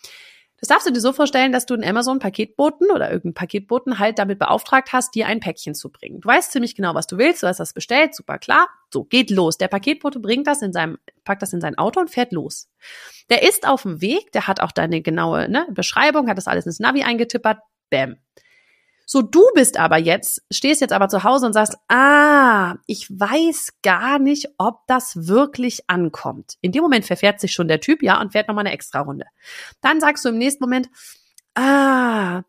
Das 0.62 0.68
darfst 0.68 0.88
du 0.88 0.92
dir 0.92 1.02
so 1.02 1.12
vorstellen, 1.12 1.52
dass 1.52 1.66
du 1.66 1.74
einen 1.74 1.84
Amazon-Paketboten 1.84 2.92
oder 2.92 3.10
irgendeinen 3.10 3.34
Paketboten 3.34 3.98
halt 3.98 4.20
damit 4.20 4.38
beauftragt 4.38 4.94
hast, 4.94 5.16
dir 5.16 5.26
ein 5.26 5.40
Päckchen 5.40 5.74
zu 5.74 5.92
bringen. 5.92 6.22
Du 6.22 6.28
weißt 6.28 6.52
ziemlich 6.52 6.76
genau, 6.76 6.94
was 6.94 7.08
du 7.08 7.18
willst, 7.18 7.42
du 7.42 7.48
hast 7.48 7.60
das 7.60 7.74
bestellt, 7.74 8.14
super 8.14 8.38
klar. 8.38 8.70
So, 8.94 9.04
geht 9.04 9.32
los. 9.32 9.58
Der 9.58 9.70
Paketbote 9.70 10.20
bringt 10.20 10.46
das 10.46 10.62
in 10.62 10.72
seinem, 10.72 11.00
packt 11.24 11.42
das 11.42 11.52
in 11.52 11.62
sein 11.62 11.80
Auto 11.80 12.00
und 12.00 12.12
fährt 12.12 12.32
los. 12.32 12.70
Der 13.32 13.42
ist 13.42 13.68
auf 13.68 13.82
dem 13.82 14.02
Weg, 14.02 14.32
der 14.34 14.46
hat 14.46 14.60
auch 14.60 14.72
deine 14.72 15.02
genaue 15.02 15.50
ne, 15.50 15.66
Beschreibung, 15.72 16.30
hat 16.30 16.38
das 16.38 16.48
alles 16.48 16.68
ins 16.68 16.80
Navi 16.80 17.02
eingetippert, 17.02 17.58
bam. 17.90 18.18
So, 19.06 19.22
du 19.22 19.46
bist 19.56 19.78
aber 19.78 19.98
jetzt, 19.98 20.42
stehst 20.52 20.82
jetzt 20.82 20.94
aber 20.94 21.10
zu 21.10 21.24
Hause 21.24 21.46
und 21.46 21.54
sagst, 21.54 21.78
ah, 21.90 22.76
ich 22.88 23.10
weiß 23.10 23.74
gar 23.84 24.20
nicht, 24.20 24.50
ob 24.58 24.88
das 24.88 25.28
wirklich 25.28 25.90
ankommt. 25.90 26.54
In 26.62 26.72
dem 26.72 26.82
Moment 26.82 27.06
verfährt 27.06 27.40
sich 27.40 27.52
schon 27.52 27.68
der 27.68 27.82
Typ, 27.82 28.04
ja, 28.04 28.22
und 28.22 28.32
fährt 28.32 28.48
nochmal 28.48 28.66
eine 28.66 28.74
extra 28.74 29.02
Runde. 29.02 29.26
Dann 29.82 30.00
sagst 30.00 30.24
du 30.24 30.30
im 30.30 30.38
nächsten 30.38 30.64
Moment, 30.64 30.90
ah, 31.56 32.44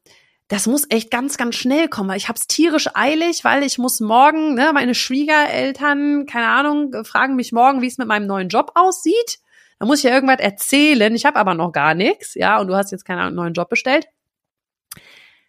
das 0.53 0.67
muss 0.67 0.87
echt 0.91 1.11
ganz, 1.11 1.39
ganz 1.39 1.55
schnell 1.55 1.89
kommen, 1.89 2.11
weil 2.11 2.19
ich 2.19 2.29
hab's 2.29 2.47
tierisch 2.47 2.89
eilig, 2.95 3.43
weil 3.43 3.63
ich 3.63 3.79
muss 3.79 4.01
morgen, 4.01 4.55
ne, 4.55 4.73
meine 4.75 4.95
Schwiegereltern, 4.95 6.27
keine 6.27 6.49
Ahnung, 6.49 6.93
fragen 7.05 7.37
mich 7.37 7.53
morgen, 7.53 7.81
wie 7.81 7.87
es 7.87 7.97
mit 7.97 8.07
meinem 8.07 8.27
neuen 8.27 8.49
Job 8.49 8.73
aussieht. 8.75 9.39
Da 9.79 9.87
muss 9.87 9.99
ich 9.99 10.05
ja 10.05 10.15
irgendwas 10.15 10.41
erzählen. 10.41 11.15
Ich 11.15 11.25
habe 11.25 11.39
aber 11.39 11.55
noch 11.55 11.73
gar 11.73 11.95
nichts, 11.95 12.35
ja, 12.35 12.61
und 12.61 12.69
du 12.69 12.77
hast 12.77 12.93
jetzt 12.93 13.05
keinen 13.05 13.35
neuen 13.35 13.55
Job 13.55 13.69
bestellt. 13.69 14.07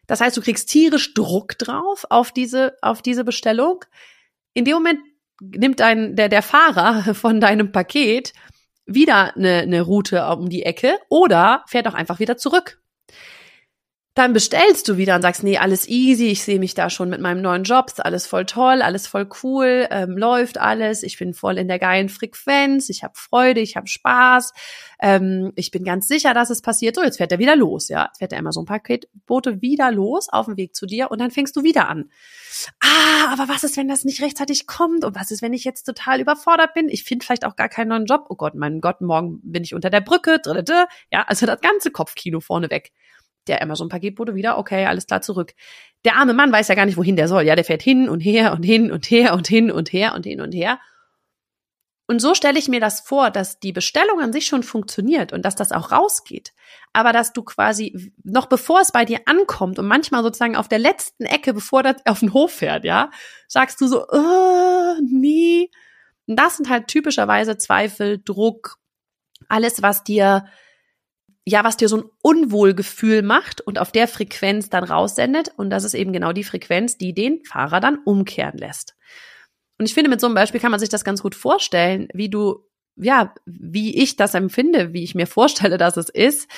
Das 0.08 0.22
heißt, 0.22 0.36
du 0.36 0.42
kriegst 0.42 0.70
tierisch 0.70 1.14
Druck 1.14 1.58
drauf 1.58 2.06
auf 2.10 2.32
diese, 2.32 2.76
auf 2.82 3.02
diese 3.02 3.24
Bestellung. 3.24 3.86
In 4.54 4.66
dem 4.66 4.76
Moment 4.76 5.00
nimmt 5.42 5.80
dein, 5.80 6.16
der, 6.16 6.30
der 6.30 6.42
Fahrer 6.42 7.14
von 7.16 7.40
deinem 7.40 7.72
Paket 7.72 8.34
wieder 8.86 9.36
eine, 9.36 9.60
eine 9.60 9.82
Route 9.82 10.26
um 10.28 10.50
die 10.50 10.64
Ecke 10.64 10.98
oder 11.10 11.64
fährt 11.68 11.88
auch 11.88 11.94
einfach 11.94 12.20
wieder 12.20 12.38
zurück 12.38 12.82
dann 14.16 14.32
bestellst 14.34 14.88
du 14.88 14.98
wieder 14.98 15.16
und 15.16 15.24
sagst, 15.24 15.44
nee, 15.44 15.58
alles 15.58 15.88
easy, 15.88 16.28
ich 16.28 16.44
sehe 16.44 16.60
mich 16.60 16.76
da 16.76 16.92
schon 16.92 17.10
mit 17.10 17.20
meinem 17.20 17.42
neuen 17.42 17.64
Job, 17.64 17.92
alles 17.98 18.28
voll 18.28 18.46
toll, 18.46 18.84
alles 18.84 19.08
voll 19.08 19.28
cool, 19.42 19.88
ähm, 19.90 20.18
läuft 20.18 20.60
alles, 20.60 21.02
ich 21.02 21.18
bin 21.18 21.34
voll 21.34 21.58
in 21.58 21.68
der 21.68 21.80
geilen 21.80 22.10
Frequenz, 22.10 22.90
ich 22.90 23.04
habe 23.04 23.14
Freude, 23.16 23.60
ich 23.60 23.76
habe 23.76 23.88
Spaß, 23.88 24.54
ähm, 25.00 25.52
ich 25.56 25.72
bin 25.72 25.84
ganz 25.84 26.08
sicher, 26.08 26.36
dass 26.36 26.52
es 26.52 26.62
passiert. 26.62 26.96
So, 26.96 27.04
jetzt 27.04 27.18
fährt 27.18 27.32
er 27.32 27.40
wieder 27.40 27.56
los, 27.56 27.90
ja, 27.90 28.06
jetzt 28.06 28.20
fährt 28.20 28.32
der 28.32 28.40
Amazon-Paketbote 28.40 29.62
wieder 29.62 29.92
los 29.92 30.30
auf 30.30 30.46
dem 30.46 30.58
Weg 30.58 30.76
zu 30.76 30.86
dir 30.86 31.10
und 31.10 31.20
dann 31.20 31.32
fängst 31.32 31.56
du 31.56 31.64
wieder 31.64 31.90
an. 31.90 32.12
Ah, 32.82 33.34
aber 33.34 33.52
was 33.52 33.64
ist, 33.64 33.78
wenn 33.78 33.88
das 33.88 34.04
nicht 34.04 34.22
rechtzeitig 34.22 34.68
kommt 34.68 35.04
und 35.06 35.16
was 35.16 35.32
ist, 35.32 35.42
wenn 35.42 35.54
ich 35.54 35.64
jetzt 35.64 35.86
total 35.86 36.22
überfordert 36.22 36.76
bin? 36.76 36.88
Ich 36.88 37.04
finde 37.04 37.26
vielleicht 37.26 37.46
auch 37.46 37.56
gar 37.56 37.68
keinen 37.68 37.88
neuen 37.88 38.06
Job. 38.06 38.28
Oh 38.30 38.36
Gott, 38.36 38.54
mein 38.54 38.80
Gott, 38.80 39.02
morgen 39.02 39.40
bin 39.44 39.64
ich 39.64 39.74
unter 39.74 39.90
der 39.90 40.02
Brücke, 40.02 40.40
ja, 41.12 41.24
also 41.28 41.48
das 41.48 41.62
ganze 41.62 41.90
Kopfkino 41.90 42.40
vorne 42.40 42.70
weg 42.70 42.92
der 43.48 43.62
Amazon-Paketbote 43.62 44.36
wieder, 44.36 44.58
okay, 44.58 44.86
alles 44.86 45.08
klar, 45.08 45.22
zurück. 45.22 45.54
Der 46.06 46.16
arme 46.16 46.34
Mann 46.34 46.52
weiß 46.52 46.68
ja 46.68 46.76
gar 46.76 46.86
nicht, 46.86 46.98
wohin 46.98 47.16
der 47.16 47.28
soll. 47.28 47.44
Ja, 47.44 47.56
der 47.56 47.66
fährt 47.66 47.82
hin 47.82 48.10
und 48.10 48.20
her 48.22 48.54
und 48.54 48.64
hin 48.64 48.92
und 48.92 49.10
her 49.10 49.34
und 49.34 49.48
hin 49.48 49.72
und 49.72 49.94
her 49.94 50.14
und 50.16 50.26
hin 50.26 50.42
und 50.42 50.54
her. 50.54 50.80
Und 52.06 52.20
so 52.20 52.36
stelle 52.36 52.60
ich 52.60 52.68
mir 52.68 52.82
das 52.82 53.00
vor, 53.00 53.32
dass 53.32 53.60
die 53.60 53.72
Bestellung 53.72 54.20
an 54.20 54.34
sich 54.34 54.46
schon 54.46 54.64
funktioniert 54.64 55.32
und 55.32 55.44
dass 55.44 55.56
das 55.56 55.72
auch 55.72 55.92
rausgeht. 55.92 56.52
Aber 56.92 57.14
dass 57.14 57.32
du 57.32 57.44
quasi, 57.44 58.14
noch 58.24 58.48
bevor 58.48 58.82
es 58.82 58.92
bei 58.92 59.06
dir 59.06 59.22
ankommt 59.26 59.80
und 59.80 59.88
manchmal 59.88 60.22
sozusagen 60.22 60.58
auf 60.58 60.68
der 60.68 60.80
letzten 60.80 61.24
Ecke, 61.24 61.54
bevor 61.54 61.82
das 61.82 62.06
auf 62.06 62.20
den 62.20 62.34
Hof 62.34 62.52
fährt, 62.52 62.84
ja, 62.84 63.10
sagst 63.48 63.80
du 63.80 63.88
so, 63.88 64.06
oh, 64.10 64.96
nee. 65.02 65.72
Und 66.28 66.38
das 66.38 66.58
sind 66.58 66.70
halt 66.70 66.88
typischerweise 66.88 67.58
Zweifel, 67.58 68.22
Druck, 68.24 68.78
alles, 69.48 69.82
was 69.82 70.04
dir 70.04 70.46
ja, 71.46 71.64
was 71.64 71.78
dir 71.78 71.90
so 71.90 71.98
ein 71.98 72.04
Unwohlgefühl 72.22 73.22
macht 73.22 73.62
und 73.62 73.78
auf 73.78 73.92
der 73.92 74.08
Frequenz 74.08 74.70
dann 74.70 74.84
raussendet. 74.84 75.52
Und 75.58 75.70
das 75.70 75.84
ist 75.84 75.94
eben 75.94 76.14
genau 76.14 76.32
die 76.32 76.44
Frequenz, 76.44 76.98
die 76.98 77.14
den 77.14 77.44
Fahrer 77.44 77.80
dann 77.80 78.00
umkehren 78.06 78.58
lässt. 78.58 78.96
Und 79.78 79.86
ich 79.86 79.94
finde, 79.94 80.10
mit 80.10 80.22
so 80.22 80.28
einem 80.28 80.36
Beispiel 80.36 80.62
kann 80.62 80.72
man 80.72 80.80
sich 80.80 80.90
das 80.90 81.04
ganz 81.04 81.22
gut 81.22 81.36
vorstellen, 81.36 82.08
wie 82.14 82.30
du, 82.30 82.66
ja, 82.96 83.34
wie 83.46 84.02
ich 84.02 84.16
das 84.16 84.34
empfinde, 84.36 84.94
wie 84.94 85.04
ich 85.04 85.16
mir 85.16 85.28
vorstelle, 85.28 85.78
dass 85.78 85.98
es 85.98 86.10
ist, 86.10 86.50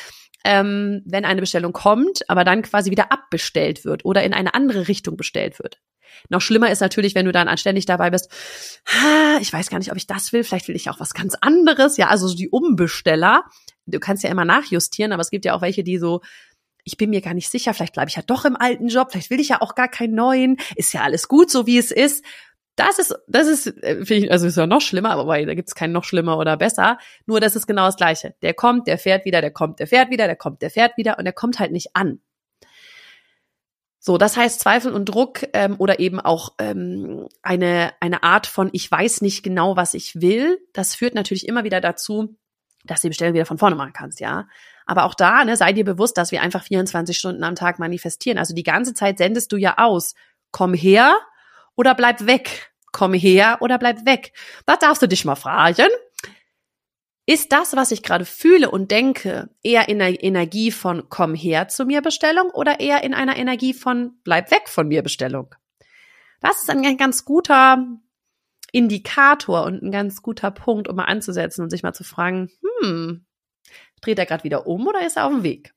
ähm, 0.44 1.02
wenn 1.06 1.26
eine 1.26 1.42
Bestellung 1.42 1.74
kommt, 1.74 2.30
aber 2.30 2.44
dann 2.44 2.62
quasi 2.62 2.92
wieder 2.92 3.12
abbestellt 3.12 3.84
wird 3.84 4.06
oder 4.06 4.24
in 4.24 4.34
eine 4.34 4.54
andere 4.54 4.88
Richtung 4.88 5.18
bestellt 5.18 5.58
wird. 5.58 5.82
Noch 6.30 6.42
schlimmer 6.42 6.72
ist 6.72 6.82
natürlich, 6.82 7.16
wenn 7.16 7.26
du 7.26 7.32
dann 7.32 7.48
anständig 7.48 7.86
dabei 7.86 8.12
bist, 8.12 8.32
ich 9.42 9.52
weiß 9.52 9.70
gar 9.70 9.80
nicht, 9.80 9.92
ob 9.92 9.98
ich 9.98 10.08
das 10.08 10.32
will, 10.34 10.44
vielleicht 10.44 10.68
will 10.68 10.76
ich 10.76 10.90
auch 10.90 11.00
was 11.00 11.14
ganz 11.14 11.36
anderes. 11.42 11.98
Ja, 11.98 12.08
also 12.08 12.34
die 12.34 12.50
Umbesteller, 12.50 13.44
du 13.86 14.00
kannst 14.00 14.24
ja 14.24 14.30
immer 14.30 14.46
nachjustieren, 14.46 15.12
aber 15.12 15.22
es 15.22 15.30
gibt 15.30 15.46
ja 15.46 15.54
auch 15.54 15.62
welche, 15.62 15.84
die 15.84 15.98
so, 15.98 16.22
ich 16.84 16.98
bin 16.98 17.10
mir 17.10 17.22
gar 17.22 17.34
nicht 17.34 17.50
sicher, 17.50 17.74
vielleicht 17.74 17.94
bleibe 17.94 18.10
ich 18.10 18.16
ja 18.16 18.22
doch 18.22 18.46
im 18.46 18.56
alten 18.56 18.88
Job, 18.88 19.12
vielleicht 19.12 19.30
will 19.30 19.40
ich 19.40 19.50
ja 19.50 19.62
auch 19.62 19.76
gar 19.76 19.88
keinen 19.88 20.16
neuen, 20.16 20.58
ist 20.76 20.94
ja 20.94 21.02
alles 21.02 21.28
gut, 21.28 21.50
so 21.50 21.66
wie 21.66 21.78
es 21.78 21.92
ist. 21.92 22.24
Das 22.76 23.00
ist, 23.00 23.16
das 23.28 23.48
ist, 23.48 23.68
äh, 23.84 24.06
finde 24.06 24.26
ich, 24.26 24.32
also 24.32 24.48
ist 24.48 24.58
ja 24.58 24.68
noch 24.68 24.82
schlimmer, 24.82 25.12
aber 25.12 25.46
da 25.46 25.54
gibt 25.54 25.70
es 25.70 25.76
keinen 25.76 25.94
noch 25.94 26.04
schlimmer 26.04 26.38
oder 26.38 26.58
besser. 26.58 26.98
Nur 27.26 27.40
das 27.40 27.56
ist 27.56 27.68
genau 27.68 27.86
das 27.86 27.96
Gleiche. 27.96 28.36
Der 28.42 28.54
kommt, 28.54 28.88
der 28.88 28.98
fährt 28.98 29.24
wieder, 29.24 29.40
der 29.40 29.52
kommt, 29.52 29.80
der 29.80 29.88
fährt 29.88 30.10
wieder, 30.10 30.26
der 30.28 30.36
kommt, 30.36 30.62
der 30.62 30.70
fährt 30.70 30.98
wieder 30.98 31.18
und 31.18 31.24
der 31.24 31.34
kommt 31.34 31.60
halt 31.60 31.72
nicht 31.72 31.96
an. 31.96 32.20
So, 34.08 34.20
das 34.20 34.38
heißt 34.38 34.60
Zweifel 34.60 34.94
und 34.94 35.06
Druck 35.06 35.48
ähm, 35.54 35.78
oder 35.80 36.00
eben 36.00 36.20
auch 36.20 36.54
ähm, 36.60 37.28
eine, 37.42 37.92
eine 38.02 38.22
Art 38.22 38.46
von 38.46 38.70
ich 38.72 38.92
weiß 38.92 39.22
nicht 39.22 39.42
genau, 39.42 39.78
was 39.78 39.96
ich 39.96 40.22
will. 40.22 40.60
Das 40.74 40.94
führt 40.94 41.16
natürlich 41.16 41.48
immer 41.48 41.64
wieder 41.64 41.82
dazu, 41.82 42.36
dass 42.86 43.02
du 43.02 43.08
die 43.08 43.10
Bestellung 43.10 43.34
wieder 43.34 43.46
von 43.46 43.58
vorne 43.58 43.76
machen 43.76 43.94
kannst, 43.94 44.20
ja. 44.20 44.48
Aber 44.86 45.06
auch 45.06 45.16
da, 45.16 45.44
ne, 45.44 45.58
sei 45.58 45.74
dir 45.74 45.86
bewusst, 45.86 46.18
dass 46.18 46.32
wir 46.32 46.42
einfach 46.42 46.64
24 46.64 47.18
Stunden 47.18 47.44
am 47.44 47.56
Tag 47.56 47.80
manifestieren. 47.80 48.38
Also 48.38 48.54
die 48.54 48.64
ganze 48.64 48.94
Zeit 48.94 49.18
sendest 49.18 49.52
du 49.52 49.58
ja 49.58 49.76
aus, 49.78 50.14
komm 50.52 50.74
her 50.74 51.16
oder 51.76 51.96
bleib 51.96 52.26
weg. 52.26 52.72
Komm 52.92 53.14
her 53.14 53.58
oder 53.60 53.78
bleib 53.78 54.06
weg. 54.06 54.32
Da 54.66 54.78
darfst 54.78 55.02
du 55.02 55.08
dich 55.08 55.26
mal 55.26 55.36
fragen. 55.36 55.90
Ist 57.26 57.52
das, 57.52 57.76
was 57.76 57.92
ich 57.92 58.04
gerade 58.04 58.24
fühle 58.24 58.70
und 58.70 58.92
denke, 58.92 59.50
eher 59.64 59.90
in 59.90 60.02
einer 60.02 60.24
Energie 60.24 60.72
von 60.72 61.10
komm 61.10 61.34
her 61.34 61.68
zu 61.68 61.86
mir 61.86 62.02
Bestellung 62.02 62.52
oder 62.52 62.80
eher 62.80 63.04
in 63.04 63.16
einer 63.16 63.36
Energie 63.36 63.74
von 63.74 64.20
bleib 64.24 64.52
weg 64.52 64.70
von 64.70 64.88
mir 64.88 65.02
Bestellung? 65.02 65.54
Das 66.40 66.62
ist 66.62 66.70
ein 66.70 66.98
ganz 66.98 67.26
guter 67.26 67.84
Indikator 68.76 69.64
und 69.64 69.82
ein 69.82 69.92
ganz 69.92 70.22
guter 70.22 70.52
Punkt, 70.52 70.90
um 70.90 70.98
mal 70.98 71.06
anzusetzen 71.06 71.62
und 71.62 71.70
sich 71.70 71.82
mal 71.82 71.94
zu 71.94 72.04
fragen, 72.04 72.52
hm, 72.82 73.26
dreht 74.02 74.20
er 74.20 74.26
gerade 74.26 74.44
wieder 74.44 74.68
um 74.68 74.86
oder 74.86 75.08
ist 75.08 75.16
er 75.16 75.26
auf 75.26 75.32
dem 75.32 75.44
Weg? 75.44 75.74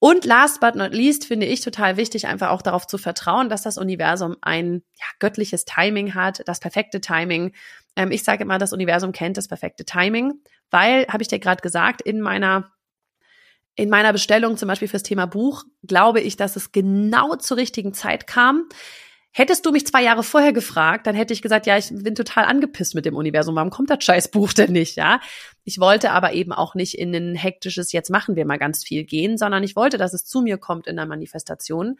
Und 0.00 0.26
last 0.26 0.60
but 0.60 0.74
not 0.74 0.92
least 0.92 1.24
finde 1.24 1.46
ich 1.46 1.62
total 1.62 1.96
wichtig, 1.96 2.26
einfach 2.26 2.50
auch 2.50 2.60
darauf 2.60 2.86
zu 2.86 2.98
vertrauen, 2.98 3.48
dass 3.48 3.62
das 3.62 3.78
Universum 3.78 4.36
ein 4.42 4.82
ja, 4.98 5.06
göttliches 5.18 5.64
Timing 5.64 6.14
hat, 6.14 6.42
das 6.44 6.60
perfekte 6.60 7.00
Timing. 7.00 7.54
Ähm, 7.96 8.10
ich 8.10 8.22
sage 8.22 8.42
immer, 8.42 8.58
das 8.58 8.74
Universum 8.74 9.12
kennt 9.12 9.38
das 9.38 9.48
perfekte 9.48 9.86
Timing, 9.86 10.34
weil, 10.70 11.06
habe 11.06 11.22
ich 11.22 11.28
dir 11.28 11.38
gerade 11.38 11.62
gesagt, 11.62 12.02
in 12.02 12.20
meiner 12.20 12.70
in 13.76 13.88
meiner 13.88 14.12
Bestellung 14.12 14.58
zum 14.58 14.68
Beispiel 14.68 14.88
fürs 14.88 15.02
Thema 15.02 15.26
Buch 15.26 15.64
glaube 15.82 16.20
ich, 16.20 16.36
dass 16.36 16.54
es 16.54 16.70
genau 16.70 17.34
zur 17.36 17.56
richtigen 17.56 17.94
Zeit 17.94 18.26
kam. 18.26 18.68
Hättest 19.36 19.66
du 19.66 19.72
mich 19.72 19.84
zwei 19.84 20.00
Jahre 20.04 20.22
vorher 20.22 20.52
gefragt, 20.52 21.08
dann 21.08 21.16
hätte 21.16 21.32
ich 21.32 21.42
gesagt, 21.42 21.66
ja, 21.66 21.76
ich 21.76 21.88
bin 21.90 22.14
total 22.14 22.44
angepisst 22.44 22.94
mit 22.94 23.04
dem 23.04 23.16
Universum. 23.16 23.56
Warum 23.56 23.70
kommt 23.70 23.90
das 23.90 24.04
Scheißbuch 24.04 24.52
denn 24.52 24.70
nicht, 24.70 24.94
ja? 24.94 25.18
Ich 25.64 25.80
wollte 25.80 26.12
aber 26.12 26.34
eben 26.34 26.52
auch 26.52 26.76
nicht 26.76 26.96
in 26.96 27.12
ein 27.12 27.34
hektisches, 27.34 27.90
jetzt 27.90 28.10
machen 28.10 28.36
wir 28.36 28.46
mal 28.46 28.60
ganz 28.60 28.84
viel 28.84 29.02
gehen, 29.02 29.36
sondern 29.36 29.64
ich 29.64 29.74
wollte, 29.74 29.98
dass 29.98 30.14
es 30.14 30.24
zu 30.24 30.40
mir 30.40 30.56
kommt 30.56 30.86
in 30.86 30.94
der 30.94 31.06
Manifestation. 31.06 31.98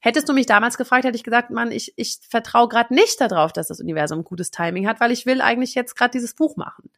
Hättest 0.00 0.28
du 0.28 0.32
mich 0.32 0.46
damals 0.46 0.76
gefragt, 0.76 1.04
hätte 1.04 1.16
ich 1.16 1.22
gesagt, 1.22 1.50
Mann, 1.50 1.70
ich, 1.70 1.92
ich 1.94 2.18
vertraue 2.28 2.66
gerade 2.66 2.92
nicht 2.92 3.20
darauf, 3.20 3.52
dass 3.52 3.68
das 3.68 3.78
Universum 3.78 4.18
ein 4.18 4.24
gutes 4.24 4.50
Timing 4.50 4.88
hat, 4.88 4.98
weil 4.98 5.12
ich 5.12 5.26
will 5.26 5.42
eigentlich 5.42 5.76
jetzt 5.76 5.94
gerade 5.94 6.10
dieses 6.10 6.34
Buch 6.34 6.56
machen. 6.56 6.90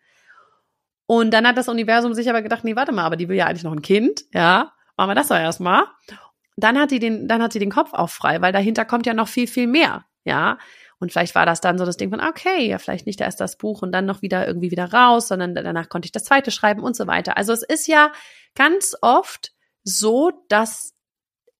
Und 1.04 1.32
dann 1.32 1.46
hat 1.46 1.58
das 1.58 1.68
Universum 1.68 2.14
sich 2.14 2.30
aber 2.30 2.40
gedacht, 2.40 2.64
nee, 2.64 2.76
warte 2.76 2.92
mal, 2.92 3.04
aber 3.04 3.16
die 3.16 3.28
will 3.28 3.36
ja 3.36 3.44
eigentlich 3.44 3.62
noch 3.62 3.72
ein 3.72 3.82
Kind, 3.82 4.24
ja, 4.32 4.72
machen 4.96 5.10
wir 5.10 5.14
das 5.14 5.28
doch 5.28 5.36
erstmal. 5.36 5.84
Dann 6.56 6.78
hat 6.78 6.90
die 6.90 6.98
den, 6.98 7.28
dann 7.28 7.42
hat 7.42 7.52
sie 7.52 7.58
den 7.58 7.70
Kopf 7.70 7.92
auch 7.92 8.10
frei, 8.10 8.40
weil 8.40 8.52
dahinter 8.52 8.84
kommt 8.84 9.06
ja 9.06 9.14
noch 9.14 9.28
viel, 9.28 9.46
viel 9.46 9.66
mehr, 9.66 10.04
ja. 10.24 10.58
Und 10.98 11.12
vielleicht 11.12 11.34
war 11.34 11.44
das 11.44 11.60
dann 11.60 11.76
so 11.76 11.84
das 11.84 11.98
Ding 11.98 12.08
von, 12.10 12.20
okay, 12.20 12.66
ja, 12.68 12.78
vielleicht 12.78 13.06
nicht 13.06 13.20
erst 13.20 13.40
das 13.40 13.58
Buch 13.58 13.82
und 13.82 13.92
dann 13.92 14.06
noch 14.06 14.22
wieder 14.22 14.46
irgendwie 14.46 14.70
wieder 14.70 14.92
raus, 14.92 15.28
sondern 15.28 15.54
danach 15.54 15.90
konnte 15.90 16.06
ich 16.06 16.12
das 16.12 16.24
zweite 16.24 16.50
schreiben 16.50 16.82
und 16.82 16.96
so 16.96 17.06
weiter. 17.06 17.36
Also 17.36 17.52
es 17.52 17.62
ist 17.62 17.86
ja 17.86 18.12
ganz 18.54 18.96
oft 19.02 19.52
so, 19.84 20.32
dass 20.48 20.94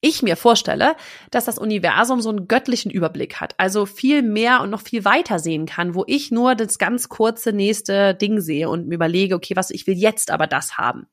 ich 0.00 0.22
mir 0.22 0.36
vorstelle, 0.36 0.94
dass 1.30 1.46
das 1.46 1.58
Universum 1.58 2.20
so 2.20 2.30
einen 2.30 2.48
göttlichen 2.48 2.90
Überblick 2.90 3.40
hat, 3.40 3.54
also 3.58 3.86
viel 3.86 4.22
mehr 4.22 4.60
und 4.60 4.70
noch 4.70 4.82
viel 4.82 5.04
weiter 5.04 5.38
sehen 5.38 5.66
kann, 5.66 5.94
wo 5.94 6.04
ich 6.06 6.30
nur 6.30 6.54
das 6.54 6.78
ganz 6.78 7.08
kurze 7.08 7.52
nächste 7.52 8.14
Ding 8.14 8.40
sehe 8.40 8.68
und 8.68 8.88
mir 8.88 8.94
überlege, 8.94 9.34
okay, 9.34 9.56
was 9.56 9.70
ich 9.70 9.86
will 9.86 9.96
jetzt 9.96 10.30
aber 10.30 10.46
das 10.46 10.78
haben. 10.78 11.08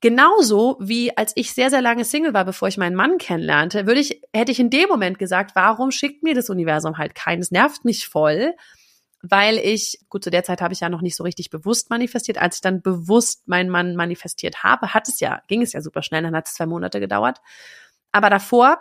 Genauso 0.00 0.78
wie 0.80 1.16
als 1.16 1.32
ich 1.34 1.52
sehr, 1.52 1.68
sehr 1.68 1.82
lange 1.82 2.04
Single 2.04 2.32
war, 2.32 2.46
bevor 2.46 2.68
ich 2.68 2.78
meinen 2.78 2.96
Mann 2.96 3.18
kennenlernte, 3.18 3.86
würde 3.86 4.00
ich, 4.00 4.22
hätte 4.32 4.50
ich 4.50 4.58
in 4.58 4.70
dem 4.70 4.88
Moment 4.88 5.18
gesagt, 5.18 5.54
warum 5.54 5.90
schickt 5.90 6.22
mir 6.22 6.34
das 6.34 6.48
Universum 6.48 6.96
halt 6.96 7.14
keines? 7.14 7.50
Nervt 7.50 7.84
mich 7.84 8.08
voll, 8.08 8.54
weil 9.22 9.58
ich, 9.58 9.98
gut, 10.08 10.24
zu 10.24 10.30
der 10.30 10.42
Zeit 10.42 10.62
habe 10.62 10.72
ich 10.72 10.80
ja 10.80 10.88
noch 10.88 11.02
nicht 11.02 11.16
so 11.16 11.22
richtig 11.22 11.50
bewusst 11.50 11.90
manifestiert. 11.90 12.38
Als 12.38 12.56
ich 12.56 12.60
dann 12.62 12.80
bewusst 12.80 13.46
meinen 13.46 13.68
Mann 13.68 13.94
manifestiert 13.94 14.62
habe, 14.62 14.94
hat 14.94 15.06
es 15.06 15.20
ja, 15.20 15.42
ging 15.48 15.60
es 15.60 15.74
ja 15.74 15.82
super 15.82 16.02
schnell, 16.02 16.22
dann 16.22 16.34
hat 16.34 16.46
es 16.46 16.54
zwei 16.54 16.66
Monate 16.66 16.98
gedauert. 16.98 17.42
Aber 18.10 18.30
davor 18.30 18.78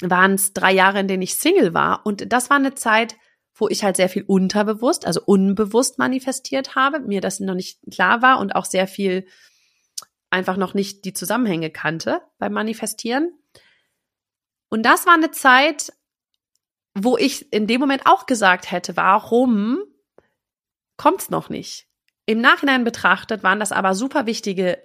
waren 0.00 0.34
es 0.34 0.54
drei 0.54 0.72
Jahre, 0.72 1.00
in 1.00 1.08
denen 1.08 1.22
ich 1.22 1.36
Single 1.36 1.74
war. 1.74 2.00
Und 2.04 2.32
das 2.32 2.48
war 2.48 2.56
eine 2.56 2.74
Zeit, 2.74 3.16
wo 3.54 3.68
ich 3.68 3.84
halt 3.84 3.96
sehr 3.96 4.08
viel 4.08 4.24
unterbewusst, 4.26 5.06
also 5.06 5.20
unbewusst 5.24 5.98
manifestiert 5.98 6.74
habe, 6.74 7.00
mir 7.00 7.20
das 7.20 7.40
noch 7.40 7.54
nicht 7.54 7.78
klar 7.90 8.22
war 8.22 8.38
und 8.38 8.54
auch 8.54 8.64
sehr 8.64 8.86
viel 8.86 9.26
einfach 10.36 10.58
noch 10.58 10.74
nicht 10.74 11.04
die 11.06 11.14
Zusammenhänge 11.14 11.70
kannte 11.70 12.20
beim 12.38 12.52
Manifestieren. 12.52 13.32
Und 14.68 14.84
das 14.84 15.06
war 15.06 15.14
eine 15.14 15.30
Zeit, 15.30 15.92
wo 16.94 17.16
ich 17.16 17.52
in 17.52 17.66
dem 17.66 17.80
Moment 17.80 18.02
auch 18.04 18.26
gesagt 18.26 18.70
hätte, 18.70 18.96
warum 18.96 19.78
kommt's 20.98 21.30
noch 21.30 21.48
nicht? 21.48 21.88
Im 22.26 22.40
Nachhinein 22.40 22.84
betrachtet 22.84 23.42
waren 23.42 23.60
das 23.60 23.72
aber 23.72 23.94
super 23.94 24.26
wichtige 24.26 24.82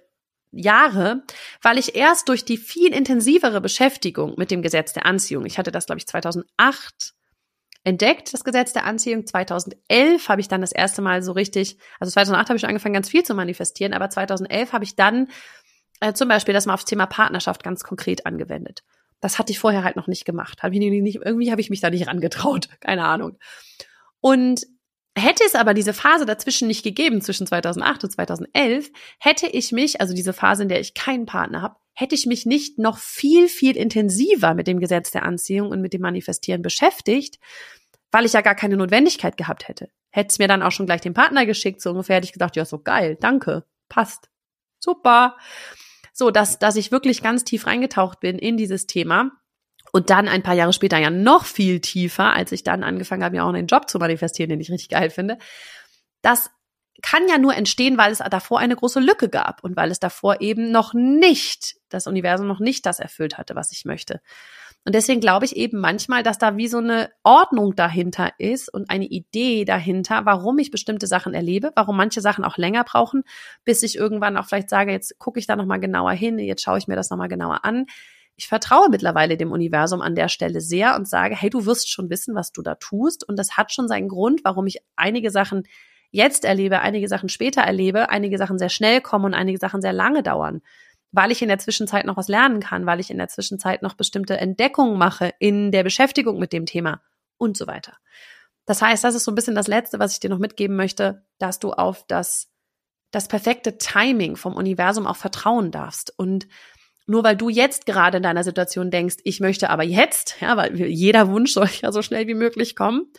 Jahre, 0.51 1.23
weil 1.61 1.77
ich 1.77 1.95
erst 1.95 2.29
durch 2.29 2.45
die 2.45 2.57
viel 2.57 2.93
intensivere 2.93 3.59
Beschäftigung 3.61 4.35
mit 4.37 4.51
dem 4.51 4.61
Gesetz 4.61 4.93
der 4.93 5.05
Anziehung, 5.05 5.45
ich 5.45 5.57
hatte 5.57 5.71
das 5.71 5.85
glaube 5.85 5.99
ich 5.99 6.07
2008 6.07 7.13
entdeckt, 7.83 8.33
das 8.33 8.43
Gesetz 8.43 8.73
der 8.73 8.85
Anziehung. 8.85 9.25
2011 9.25 10.29
habe 10.29 10.41
ich 10.41 10.47
dann 10.47 10.61
das 10.61 10.71
erste 10.71 11.01
Mal 11.01 11.23
so 11.23 11.31
richtig, 11.31 11.77
also 11.99 12.11
2008 12.11 12.49
habe 12.49 12.55
ich 12.57 12.61
schon 12.61 12.69
angefangen, 12.69 12.93
ganz 12.93 13.09
viel 13.09 13.23
zu 13.23 13.33
manifestieren, 13.33 13.93
aber 13.93 14.09
2011 14.09 14.73
habe 14.73 14.83
ich 14.83 14.95
dann 14.95 15.27
äh, 15.99 16.13
zum 16.13 16.27
Beispiel 16.27 16.53
das 16.53 16.65
mal 16.65 16.73
aufs 16.73 16.85
Thema 16.85 17.05
Partnerschaft 17.05 17.63
ganz 17.63 17.83
konkret 17.83 18.25
angewendet. 18.25 18.83
Das 19.19 19.37
hatte 19.37 19.51
ich 19.51 19.59
vorher 19.59 19.83
halt 19.83 19.95
noch 19.95 20.07
nicht 20.07 20.25
gemacht. 20.25 20.63
Hab 20.63 20.73
ich 20.73 20.79
nicht, 20.79 21.19
irgendwie 21.23 21.51
habe 21.51 21.61
ich 21.61 21.69
mich 21.69 21.81
da 21.81 21.89
nicht 21.89 22.07
rangetraut. 22.07 22.69
Keine 22.79 23.05
Ahnung. 23.05 23.37
Und 24.19 24.65
Hätte 25.17 25.43
es 25.45 25.55
aber 25.55 25.73
diese 25.73 25.93
Phase 25.93 26.25
dazwischen 26.25 26.69
nicht 26.69 26.83
gegeben, 26.83 27.21
zwischen 27.21 27.45
2008 27.45 28.05
und 28.05 28.11
2011, 28.11 28.91
hätte 29.19 29.47
ich 29.47 29.73
mich, 29.73 29.99
also 29.99 30.13
diese 30.13 30.31
Phase, 30.31 30.63
in 30.63 30.69
der 30.69 30.79
ich 30.79 30.93
keinen 30.93 31.25
Partner 31.25 31.61
habe, 31.61 31.75
hätte 31.93 32.15
ich 32.15 32.25
mich 32.25 32.45
nicht 32.45 32.77
noch 32.77 32.97
viel, 32.97 33.47
viel 33.47 33.75
intensiver 33.77 34.53
mit 34.53 34.67
dem 34.67 34.79
Gesetz 34.79 35.11
der 35.11 35.23
Anziehung 35.23 35.69
und 35.69 35.81
mit 35.81 35.93
dem 35.93 36.01
Manifestieren 36.01 36.61
beschäftigt, 36.61 37.39
weil 38.11 38.25
ich 38.25 38.33
ja 38.33 38.41
gar 38.41 38.55
keine 38.55 38.77
Notwendigkeit 38.77 39.37
gehabt 39.37 39.67
hätte. 39.67 39.89
Hätte 40.11 40.29
es 40.29 40.39
mir 40.39 40.47
dann 40.47 40.63
auch 40.63 40.71
schon 40.71 40.85
gleich 40.85 41.01
den 41.01 41.13
Partner 41.13 41.45
geschickt, 41.45 41.81
so 41.81 41.91
ungefähr 41.91 42.17
hätte 42.17 42.25
ich 42.25 42.33
gedacht, 42.33 42.55
ja, 42.55 42.65
so 42.65 42.79
geil, 42.79 43.17
danke, 43.19 43.65
passt, 43.89 44.29
super. 44.79 45.37
So, 46.13 46.31
dass, 46.31 46.59
dass 46.59 46.75
ich 46.75 46.91
wirklich 46.91 47.23
ganz 47.23 47.45
tief 47.45 47.67
reingetaucht 47.67 48.19
bin 48.19 48.37
in 48.37 48.57
dieses 48.57 48.85
Thema 48.85 49.31
und 49.91 50.09
dann 50.09 50.27
ein 50.27 50.43
paar 50.43 50.55
Jahre 50.55 50.73
später 50.73 50.97
ja 50.97 51.09
noch 51.09 51.45
viel 51.45 51.79
tiefer, 51.79 52.33
als 52.33 52.51
ich 52.51 52.63
dann 52.63 52.83
angefangen 52.83 53.23
habe, 53.23 53.37
ja 53.37 53.43
auch 53.43 53.49
einen 53.53 53.67
Job 53.67 53.89
zu 53.89 53.99
manifestieren, 53.99 54.49
den 54.49 54.59
ich 54.59 54.71
richtig 54.71 54.89
geil 54.89 55.09
finde. 55.09 55.37
Das 56.21 56.49
kann 57.01 57.27
ja 57.27 57.37
nur 57.37 57.55
entstehen, 57.55 57.97
weil 57.97 58.11
es 58.11 58.19
davor 58.19 58.59
eine 58.59 58.75
große 58.75 58.99
Lücke 58.99 59.29
gab 59.29 59.63
und 59.63 59.75
weil 59.75 59.91
es 59.91 59.99
davor 59.99 60.41
eben 60.41 60.71
noch 60.71 60.93
nicht, 60.93 61.75
das 61.89 62.07
Universum 62.07 62.47
noch 62.47 62.59
nicht 62.59 62.85
das 62.85 62.99
erfüllt 62.99 63.37
hatte, 63.37 63.55
was 63.55 63.71
ich 63.71 63.85
möchte. 63.85 64.21
Und 64.83 64.95
deswegen 64.95 65.21
glaube 65.21 65.45
ich 65.45 65.55
eben 65.55 65.79
manchmal, 65.79 66.23
dass 66.23 66.39
da 66.39 66.57
wie 66.57 66.67
so 66.67 66.79
eine 66.79 67.11
Ordnung 67.23 67.75
dahinter 67.75 68.31
ist 68.39 68.73
und 68.73 68.89
eine 68.89 69.05
Idee 69.05 69.63
dahinter, 69.63 70.25
warum 70.25 70.57
ich 70.57 70.71
bestimmte 70.71 71.05
Sachen 71.05 71.35
erlebe, 71.35 71.71
warum 71.75 71.95
manche 71.95 72.21
Sachen 72.21 72.43
auch 72.43 72.57
länger 72.57 72.83
brauchen, 72.83 73.23
bis 73.63 73.83
ich 73.83 73.95
irgendwann 73.95 74.37
auch 74.37 74.47
vielleicht 74.47 74.71
sage, 74.71 74.91
jetzt 74.91 75.19
gucke 75.19 75.39
ich 75.39 75.45
da 75.45 75.55
nochmal 75.55 75.79
genauer 75.79 76.13
hin, 76.13 76.39
jetzt 76.39 76.63
schaue 76.63 76.79
ich 76.79 76.87
mir 76.87 76.95
das 76.95 77.11
nochmal 77.11 77.27
genauer 77.27 77.63
an. 77.63 77.85
Ich 78.35 78.47
vertraue 78.47 78.89
mittlerweile 78.89 79.37
dem 79.37 79.51
Universum 79.51 80.01
an 80.01 80.15
der 80.15 80.29
Stelle 80.29 80.61
sehr 80.61 80.95
und 80.95 81.07
sage, 81.07 81.35
hey, 81.35 81.51
du 81.51 81.67
wirst 81.67 81.91
schon 81.91 82.09
wissen, 82.09 82.33
was 82.33 82.51
du 82.51 82.63
da 82.63 82.73
tust. 82.73 83.27
Und 83.27 83.37
das 83.37 83.57
hat 83.57 83.71
schon 83.71 83.87
seinen 83.87 84.07
Grund, 84.07 84.41
warum 84.43 84.65
ich 84.65 84.79
einige 84.95 85.29
Sachen 85.29 85.67
jetzt 86.11 86.45
erlebe, 86.45 86.81
einige 86.81 87.07
Sachen 87.07 87.29
später 87.29 87.61
erlebe, 87.61 88.09
einige 88.09 88.37
Sachen 88.37 88.59
sehr 88.59 88.69
schnell 88.69 89.01
kommen 89.01 89.25
und 89.25 89.33
einige 89.33 89.57
Sachen 89.57 89.81
sehr 89.81 89.93
lange 89.93 90.23
dauern. 90.23 90.61
Weil 91.11 91.31
ich 91.31 91.41
in 91.41 91.49
der 91.49 91.59
Zwischenzeit 91.59 92.05
noch 92.05 92.15
was 92.15 92.27
lernen 92.27 92.61
kann, 92.61 92.85
weil 92.85 92.99
ich 92.99 93.09
in 93.09 93.17
der 93.17 93.27
Zwischenzeit 93.27 93.81
noch 93.81 93.95
bestimmte 93.95 94.37
Entdeckungen 94.37 94.97
mache 94.97 95.33
in 95.39 95.71
der 95.71 95.83
Beschäftigung 95.83 96.39
mit 96.39 96.53
dem 96.53 96.65
Thema 96.65 97.01
und 97.37 97.57
so 97.57 97.67
weiter. 97.67 97.97
Das 98.65 98.81
heißt, 98.81 99.03
das 99.03 99.15
ist 99.15 99.25
so 99.25 99.31
ein 99.31 99.35
bisschen 99.35 99.55
das 99.55 99.67
Letzte, 99.67 99.99
was 99.99 100.13
ich 100.13 100.19
dir 100.19 100.29
noch 100.29 100.37
mitgeben 100.37 100.75
möchte, 100.75 101.25
dass 101.39 101.59
du 101.59 101.73
auf 101.73 102.05
das, 102.07 102.49
das 103.11 103.27
perfekte 103.27 103.77
Timing 103.77 104.35
vom 104.35 104.55
Universum 104.55 105.07
auch 105.07 105.17
vertrauen 105.17 105.71
darfst. 105.71 106.17
Und 106.17 106.47
nur 107.07 107.23
weil 107.23 107.35
du 107.35 107.49
jetzt 107.49 107.85
gerade 107.85 108.17
in 108.17 108.23
deiner 108.23 108.43
Situation 108.43 108.91
denkst, 108.91 109.17
ich 109.23 109.39
möchte 109.39 109.69
aber 109.69 109.83
jetzt, 109.83 110.39
ja, 110.39 110.55
weil 110.55 110.79
jeder 110.79 111.27
Wunsch 111.29 111.51
soll 111.51 111.69
ja 111.81 111.91
so 111.91 112.01
schnell 112.01 112.27
wie 112.27 112.35
möglich 112.35 112.75
kommen, 112.75 113.11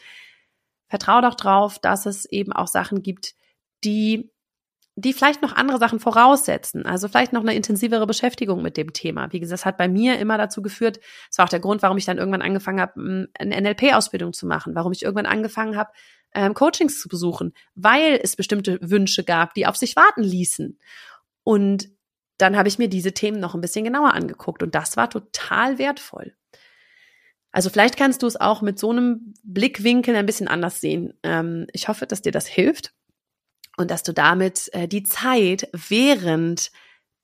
vertrau 0.93 1.23
doch 1.23 1.35
drauf, 1.35 1.79
dass 1.79 2.05
es 2.05 2.27
eben 2.27 2.53
auch 2.53 2.67
Sachen 2.67 3.03
gibt, 3.03 3.35
die 3.83 4.31
die 4.95 5.15
vielleicht 5.15 5.41
noch 5.41 5.57
andere 5.57 5.79
Sachen 5.79 6.01
voraussetzen, 6.01 6.85
also 6.85 7.09
vielleicht 7.09 7.33
noch 7.33 7.41
eine 7.41 7.55
intensivere 7.55 8.07
Beschäftigung 8.07 8.61
mit 8.61 8.77
dem 8.77 8.93
Thema. 8.93 9.33
Wie 9.33 9.41
gesagt, 9.41 9.61
das 9.61 9.65
hat 9.65 9.79
bei 9.79 9.89
mir 9.89 10.19
immer 10.19 10.37
dazu 10.37 10.61
geführt, 10.61 11.01
das 11.31 11.39
war 11.39 11.47
auch 11.47 11.49
der 11.49 11.61
Grund, 11.61 11.81
warum 11.81 11.97
ich 11.97 12.05
dann 12.05 12.19
irgendwann 12.19 12.43
angefangen 12.43 12.79
habe, 12.79 13.29
eine 13.39 13.59
NLP-Ausbildung 13.59 14.35
zu 14.35 14.47
machen, 14.47 14.75
warum 14.75 14.93
ich 14.93 15.03
irgendwann 15.03 15.25
angefangen 15.25 15.79
habe, 15.79 15.93
ähm, 16.35 16.53
Coachings 16.53 17.01
zu 17.01 17.09
besuchen, 17.09 17.55
weil 17.75 18.21
es 18.23 18.37
bestimmte 18.37 18.79
Wünsche 18.83 19.25
gab, 19.25 19.55
die 19.55 19.67
auf 19.67 19.79
sich 19.79 19.97
warten 19.97 20.23
ließen. 20.23 20.79
Und 21.43 21.89
dann 22.37 22.59
habe 22.59 22.69
ich 22.69 22.79
mir 22.79 22.89
diese 22.89 23.13
Themen 23.13 23.41
noch 23.41 23.55
ein 23.55 23.63
bisschen 23.63 23.85
genauer 23.85 24.13
angeguckt 24.13 24.63
und 24.63 24.75
das 24.75 24.99
war 24.99 25.09
total 25.09 25.79
wertvoll. 25.79 26.35
Also 27.53 27.69
vielleicht 27.69 27.99
kannst 27.99 28.23
du 28.23 28.27
es 28.27 28.41
auch 28.41 28.63
mit 28.63 28.79
so 28.79 28.91
einem 28.91 29.35
Blickwinkel 29.45 30.17
ein 30.17 30.27
bisschen 30.27 30.49
anders 30.49 30.81
sehen. 30.81 31.13
Ähm, 31.23 31.67
ich 31.73 31.89
hoffe, 31.89 32.07
dass 32.07 32.23
dir 32.23 32.33
das 32.33 32.47
hilft 32.47 32.95
und 33.77 33.91
dass 33.91 34.03
du 34.03 34.13
damit 34.13 34.71
äh, 34.73 34.89
die 34.89 35.03
Zeit, 35.03 35.69
während 35.73 36.73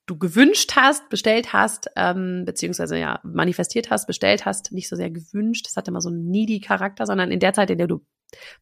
du 0.07 0.19
gewünscht 0.19 0.73
hast, 0.77 1.09
bestellt 1.09 1.53
hast, 1.53 1.91
ähm, 1.97 2.45
beziehungsweise 2.45 2.99
ja 2.99 3.21
manifestiert 3.25 3.91
hast, 3.91 4.07
bestellt 4.07 4.45
hast, 4.45 4.73
nicht 4.73 4.88
so 4.88 4.97
sehr 4.97 5.11
gewünscht, 5.11 5.67
das 5.67 5.77
hat 5.77 5.88
immer 5.88 6.01
so 6.01 6.09
einen 6.09 6.31
needy 6.31 6.61
Charakter, 6.61 7.07
sondern 7.07 7.31
in 7.31 7.41
der 7.41 7.53
Zeit, 7.53 7.71
in 7.71 7.79
der 7.79 7.87
du 7.87 8.05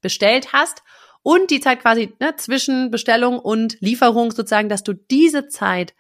bestellt 0.01 0.53
hast 0.53 0.83
und 1.23 1.51
die 1.51 1.61
Zeit 1.61 1.81
quasi 1.81 2.15
ne, 2.21 2.35
zwischen 2.37 2.91
Bestellung 2.91 3.39
und 3.39 3.81
Lieferung 3.81 4.31
sozusagen, 4.31 4.69
dass 4.69 4.85
du 4.85 4.93
diese 4.93 5.49
Zeit 5.49 5.95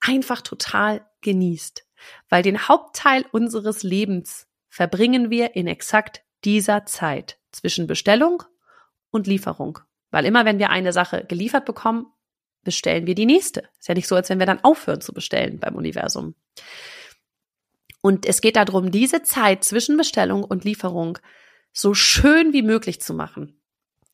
einfach 0.00 0.40
total 0.40 1.06
genießt, 1.20 1.86
weil 2.28 2.42
den 2.42 2.68
Hauptteil 2.68 3.24
unseres 3.32 3.82
Lebens 3.82 4.46
verbringen 4.70 5.28
wir 5.28 5.56
in 5.56 5.66
exakt 5.66 6.22
dieser 6.44 6.86
Zeit 6.86 7.38
zwischen 7.52 7.86
Bestellung 7.86 8.42
und 9.10 9.26
Lieferung. 9.26 9.80
Weil 10.10 10.24
immer 10.24 10.44
wenn 10.44 10.58
wir 10.58 10.70
eine 10.70 10.92
Sache 10.92 11.24
geliefert 11.28 11.66
bekommen, 11.66 12.06
bestellen 12.62 13.06
wir 13.06 13.14
die 13.14 13.26
nächste. 13.26 13.68
Ist 13.78 13.88
ja 13.88 13.94
nicht 13.94 14.08
so, 14.08 14.16
als 14.16 14.30
wenn 14.30 14.38
wir 14.38 14.46
dann 14.46 14.64
aufhören 14.64 15.00
zu 15.00 15.12
bestellen 15.12 15.58
beim 15.58 15.74
Universum. 15.74 16.34
Und 18.00 18.24
es 18.24 18.40
geht 18.40 18.56
darum, 18.56 18.90
diese 18.90 19.22
Zeit 19.22 19.64
zwischen 19.64 19.96
Bestellung 19.96 20.44
und 20.44 20.64
Lieferung 20.64 21.18
so 21.72 21.92
schön 21.92 22.52
wie 22.52 22.62
möglich 22.62 23.00
zu 23.00 23.12
machen. 23.12 23.60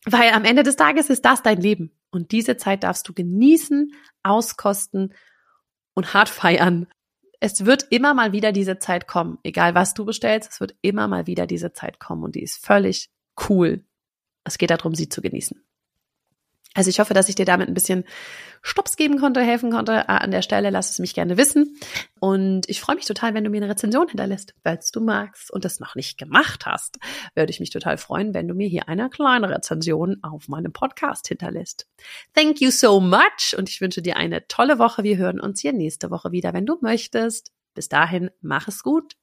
Weil 0.04 0.32
am 0.32 0.44
Ende 0.44 0.62
des 0.62 0.76
Tages 0.76 1.10
ist 1.10 1.24
das 1.24 1.42
dein 1.42 1.60
Leben. 1.60 1.92
Und 2.10 2.32
diese 2.32 2.56
Zeit 2.56 2.82
darfst 2.82 3.08
du 3.08 3.12
genießen, 3.12 3.92
auskosten 4.22 5.14
und 5.94 6.14
hart 6.14 6.28
feiern 6.28 6.86
es 7.46 7.64
wird 7.64 7.86
immer 7.90 8.12
mal 8.12 8.32
wieder 8.32 8.50
diese 8.50 8.78
Zeit 8.78 9.06
kommen. 9.06 9.38
Egal 9.44 9.76
was 9.76 9.94
du 9.94 10.04
bestellst, 10.04 10.50
es 10.50 10.60
wird 10.60 10.74
immer 10.82 11.06
mal 11.06 11.28
wieder 11.28 11.46
diese 11.46 11.72
Zeit 11.72 12.00
kommen 12.00 12.24
und 12.24 12.34
die 12.34 12.42
ist 12.42 12.64
völlig 12.64 13.08
cool. 13.48 13.84
Es 14.42 14.58
geht 14.58 14.70
darum, 14.70 14.96
sie 14.96 15.08
zu 15.08 15.22
genießen. 15.22 15.64
Also 16.76 16.90
ich 16.90 17.00
hoffe, 17.00 17.14
dass 17.14 17.28
ich 17.28 17.34
dir 17.34 17.46
damit 17.46 17.68
ein 17.68 17.74
bisschen 17.74 18.04
Stops 18.62 18.96
geben 18.96 19.18
konnte, 19.18 19.40
helfen 19.40 19.70
konnte. 19.70 20.08
An 20.08 20.30
der 20.30 20.42
Stelle 20.42 20.70
lass 20.70 20.90
es 20.90 20.98
mich 20.98 21.14
gerne 21.14 21.36
wissen. 21.36 21.78
Und 22.20 22.68
ich 22.68 22.80
freue 22.80 22.96
mich 22.96 23.06
total, 23.06 23.34
wenn 23.34 23.44
du 23.44 23.50
mir 23.50 23.58
eine 23.58 23.70
Rezension 23.70 24.08
hinterlässt, 24.08 24.54
falls 24.62 24.90
du 24.90 25.00
magst 25.00 25.50
und 25.50 25.64
das 25.64 25.80
noch 25.80 25.94
nicht 25.94 26.18
gemacht 26.18 26.66
hast. 26.66 26.98
Würde 27.34 27.50
ich 27.50 27.60
mich 27.60 27.70
total 27.70 27.96
freuen, 27.96 28.34
wenn 28.34 28.48
du 28.48 28.54
mir 28.54 28.68
hier 28.68 28.88
eine 28.88 29.08
kleine 29.08 29.48
Rezension 29.48 30.18
auf 30.22 30.48
meinem 30.48 30.72
Podcast 30.72 31.28
hinterlässt. 31.28 31.86
Thank 32.34 32.60
you 32.60 32.70
so 32.70 33.00
much 33.00 33.54
und 33.56 33.68
ich 33.68 33.80
wünsche 33.80 34.02
dir 34.02 34.16
eine 34.16 34.46
tolle 34.48 34.78
Woche. 34.78 35.04
Wir 35.04 35.16
hören 35.16 35.40
uns 35.40 35.60
hier 35.60 35.72
nächste 35.72 36.10
Woche 36.10 36.32
wieder, 36.32 36.52
wenn 36.52 36.66
du 36.66 36.76
möchtest. 36.80 37.52
Bis 37.74 37.88
dahin, 37.88 38.30
mach 38.40 38.68
es 38.68 38.82
gut, 38.82 39.14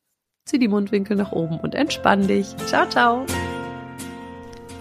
zieh 0.46 0.60
die 0.60 0.68
Mundwinkel 0.68 1.18
nach 1.18 1.32
oben 1.32 1.60
und 1.60 1.76
entspann 1.76 2.28
dich. 2.28 2.56
Ciao, 2.68 2.88
ciao. 2.88 3.26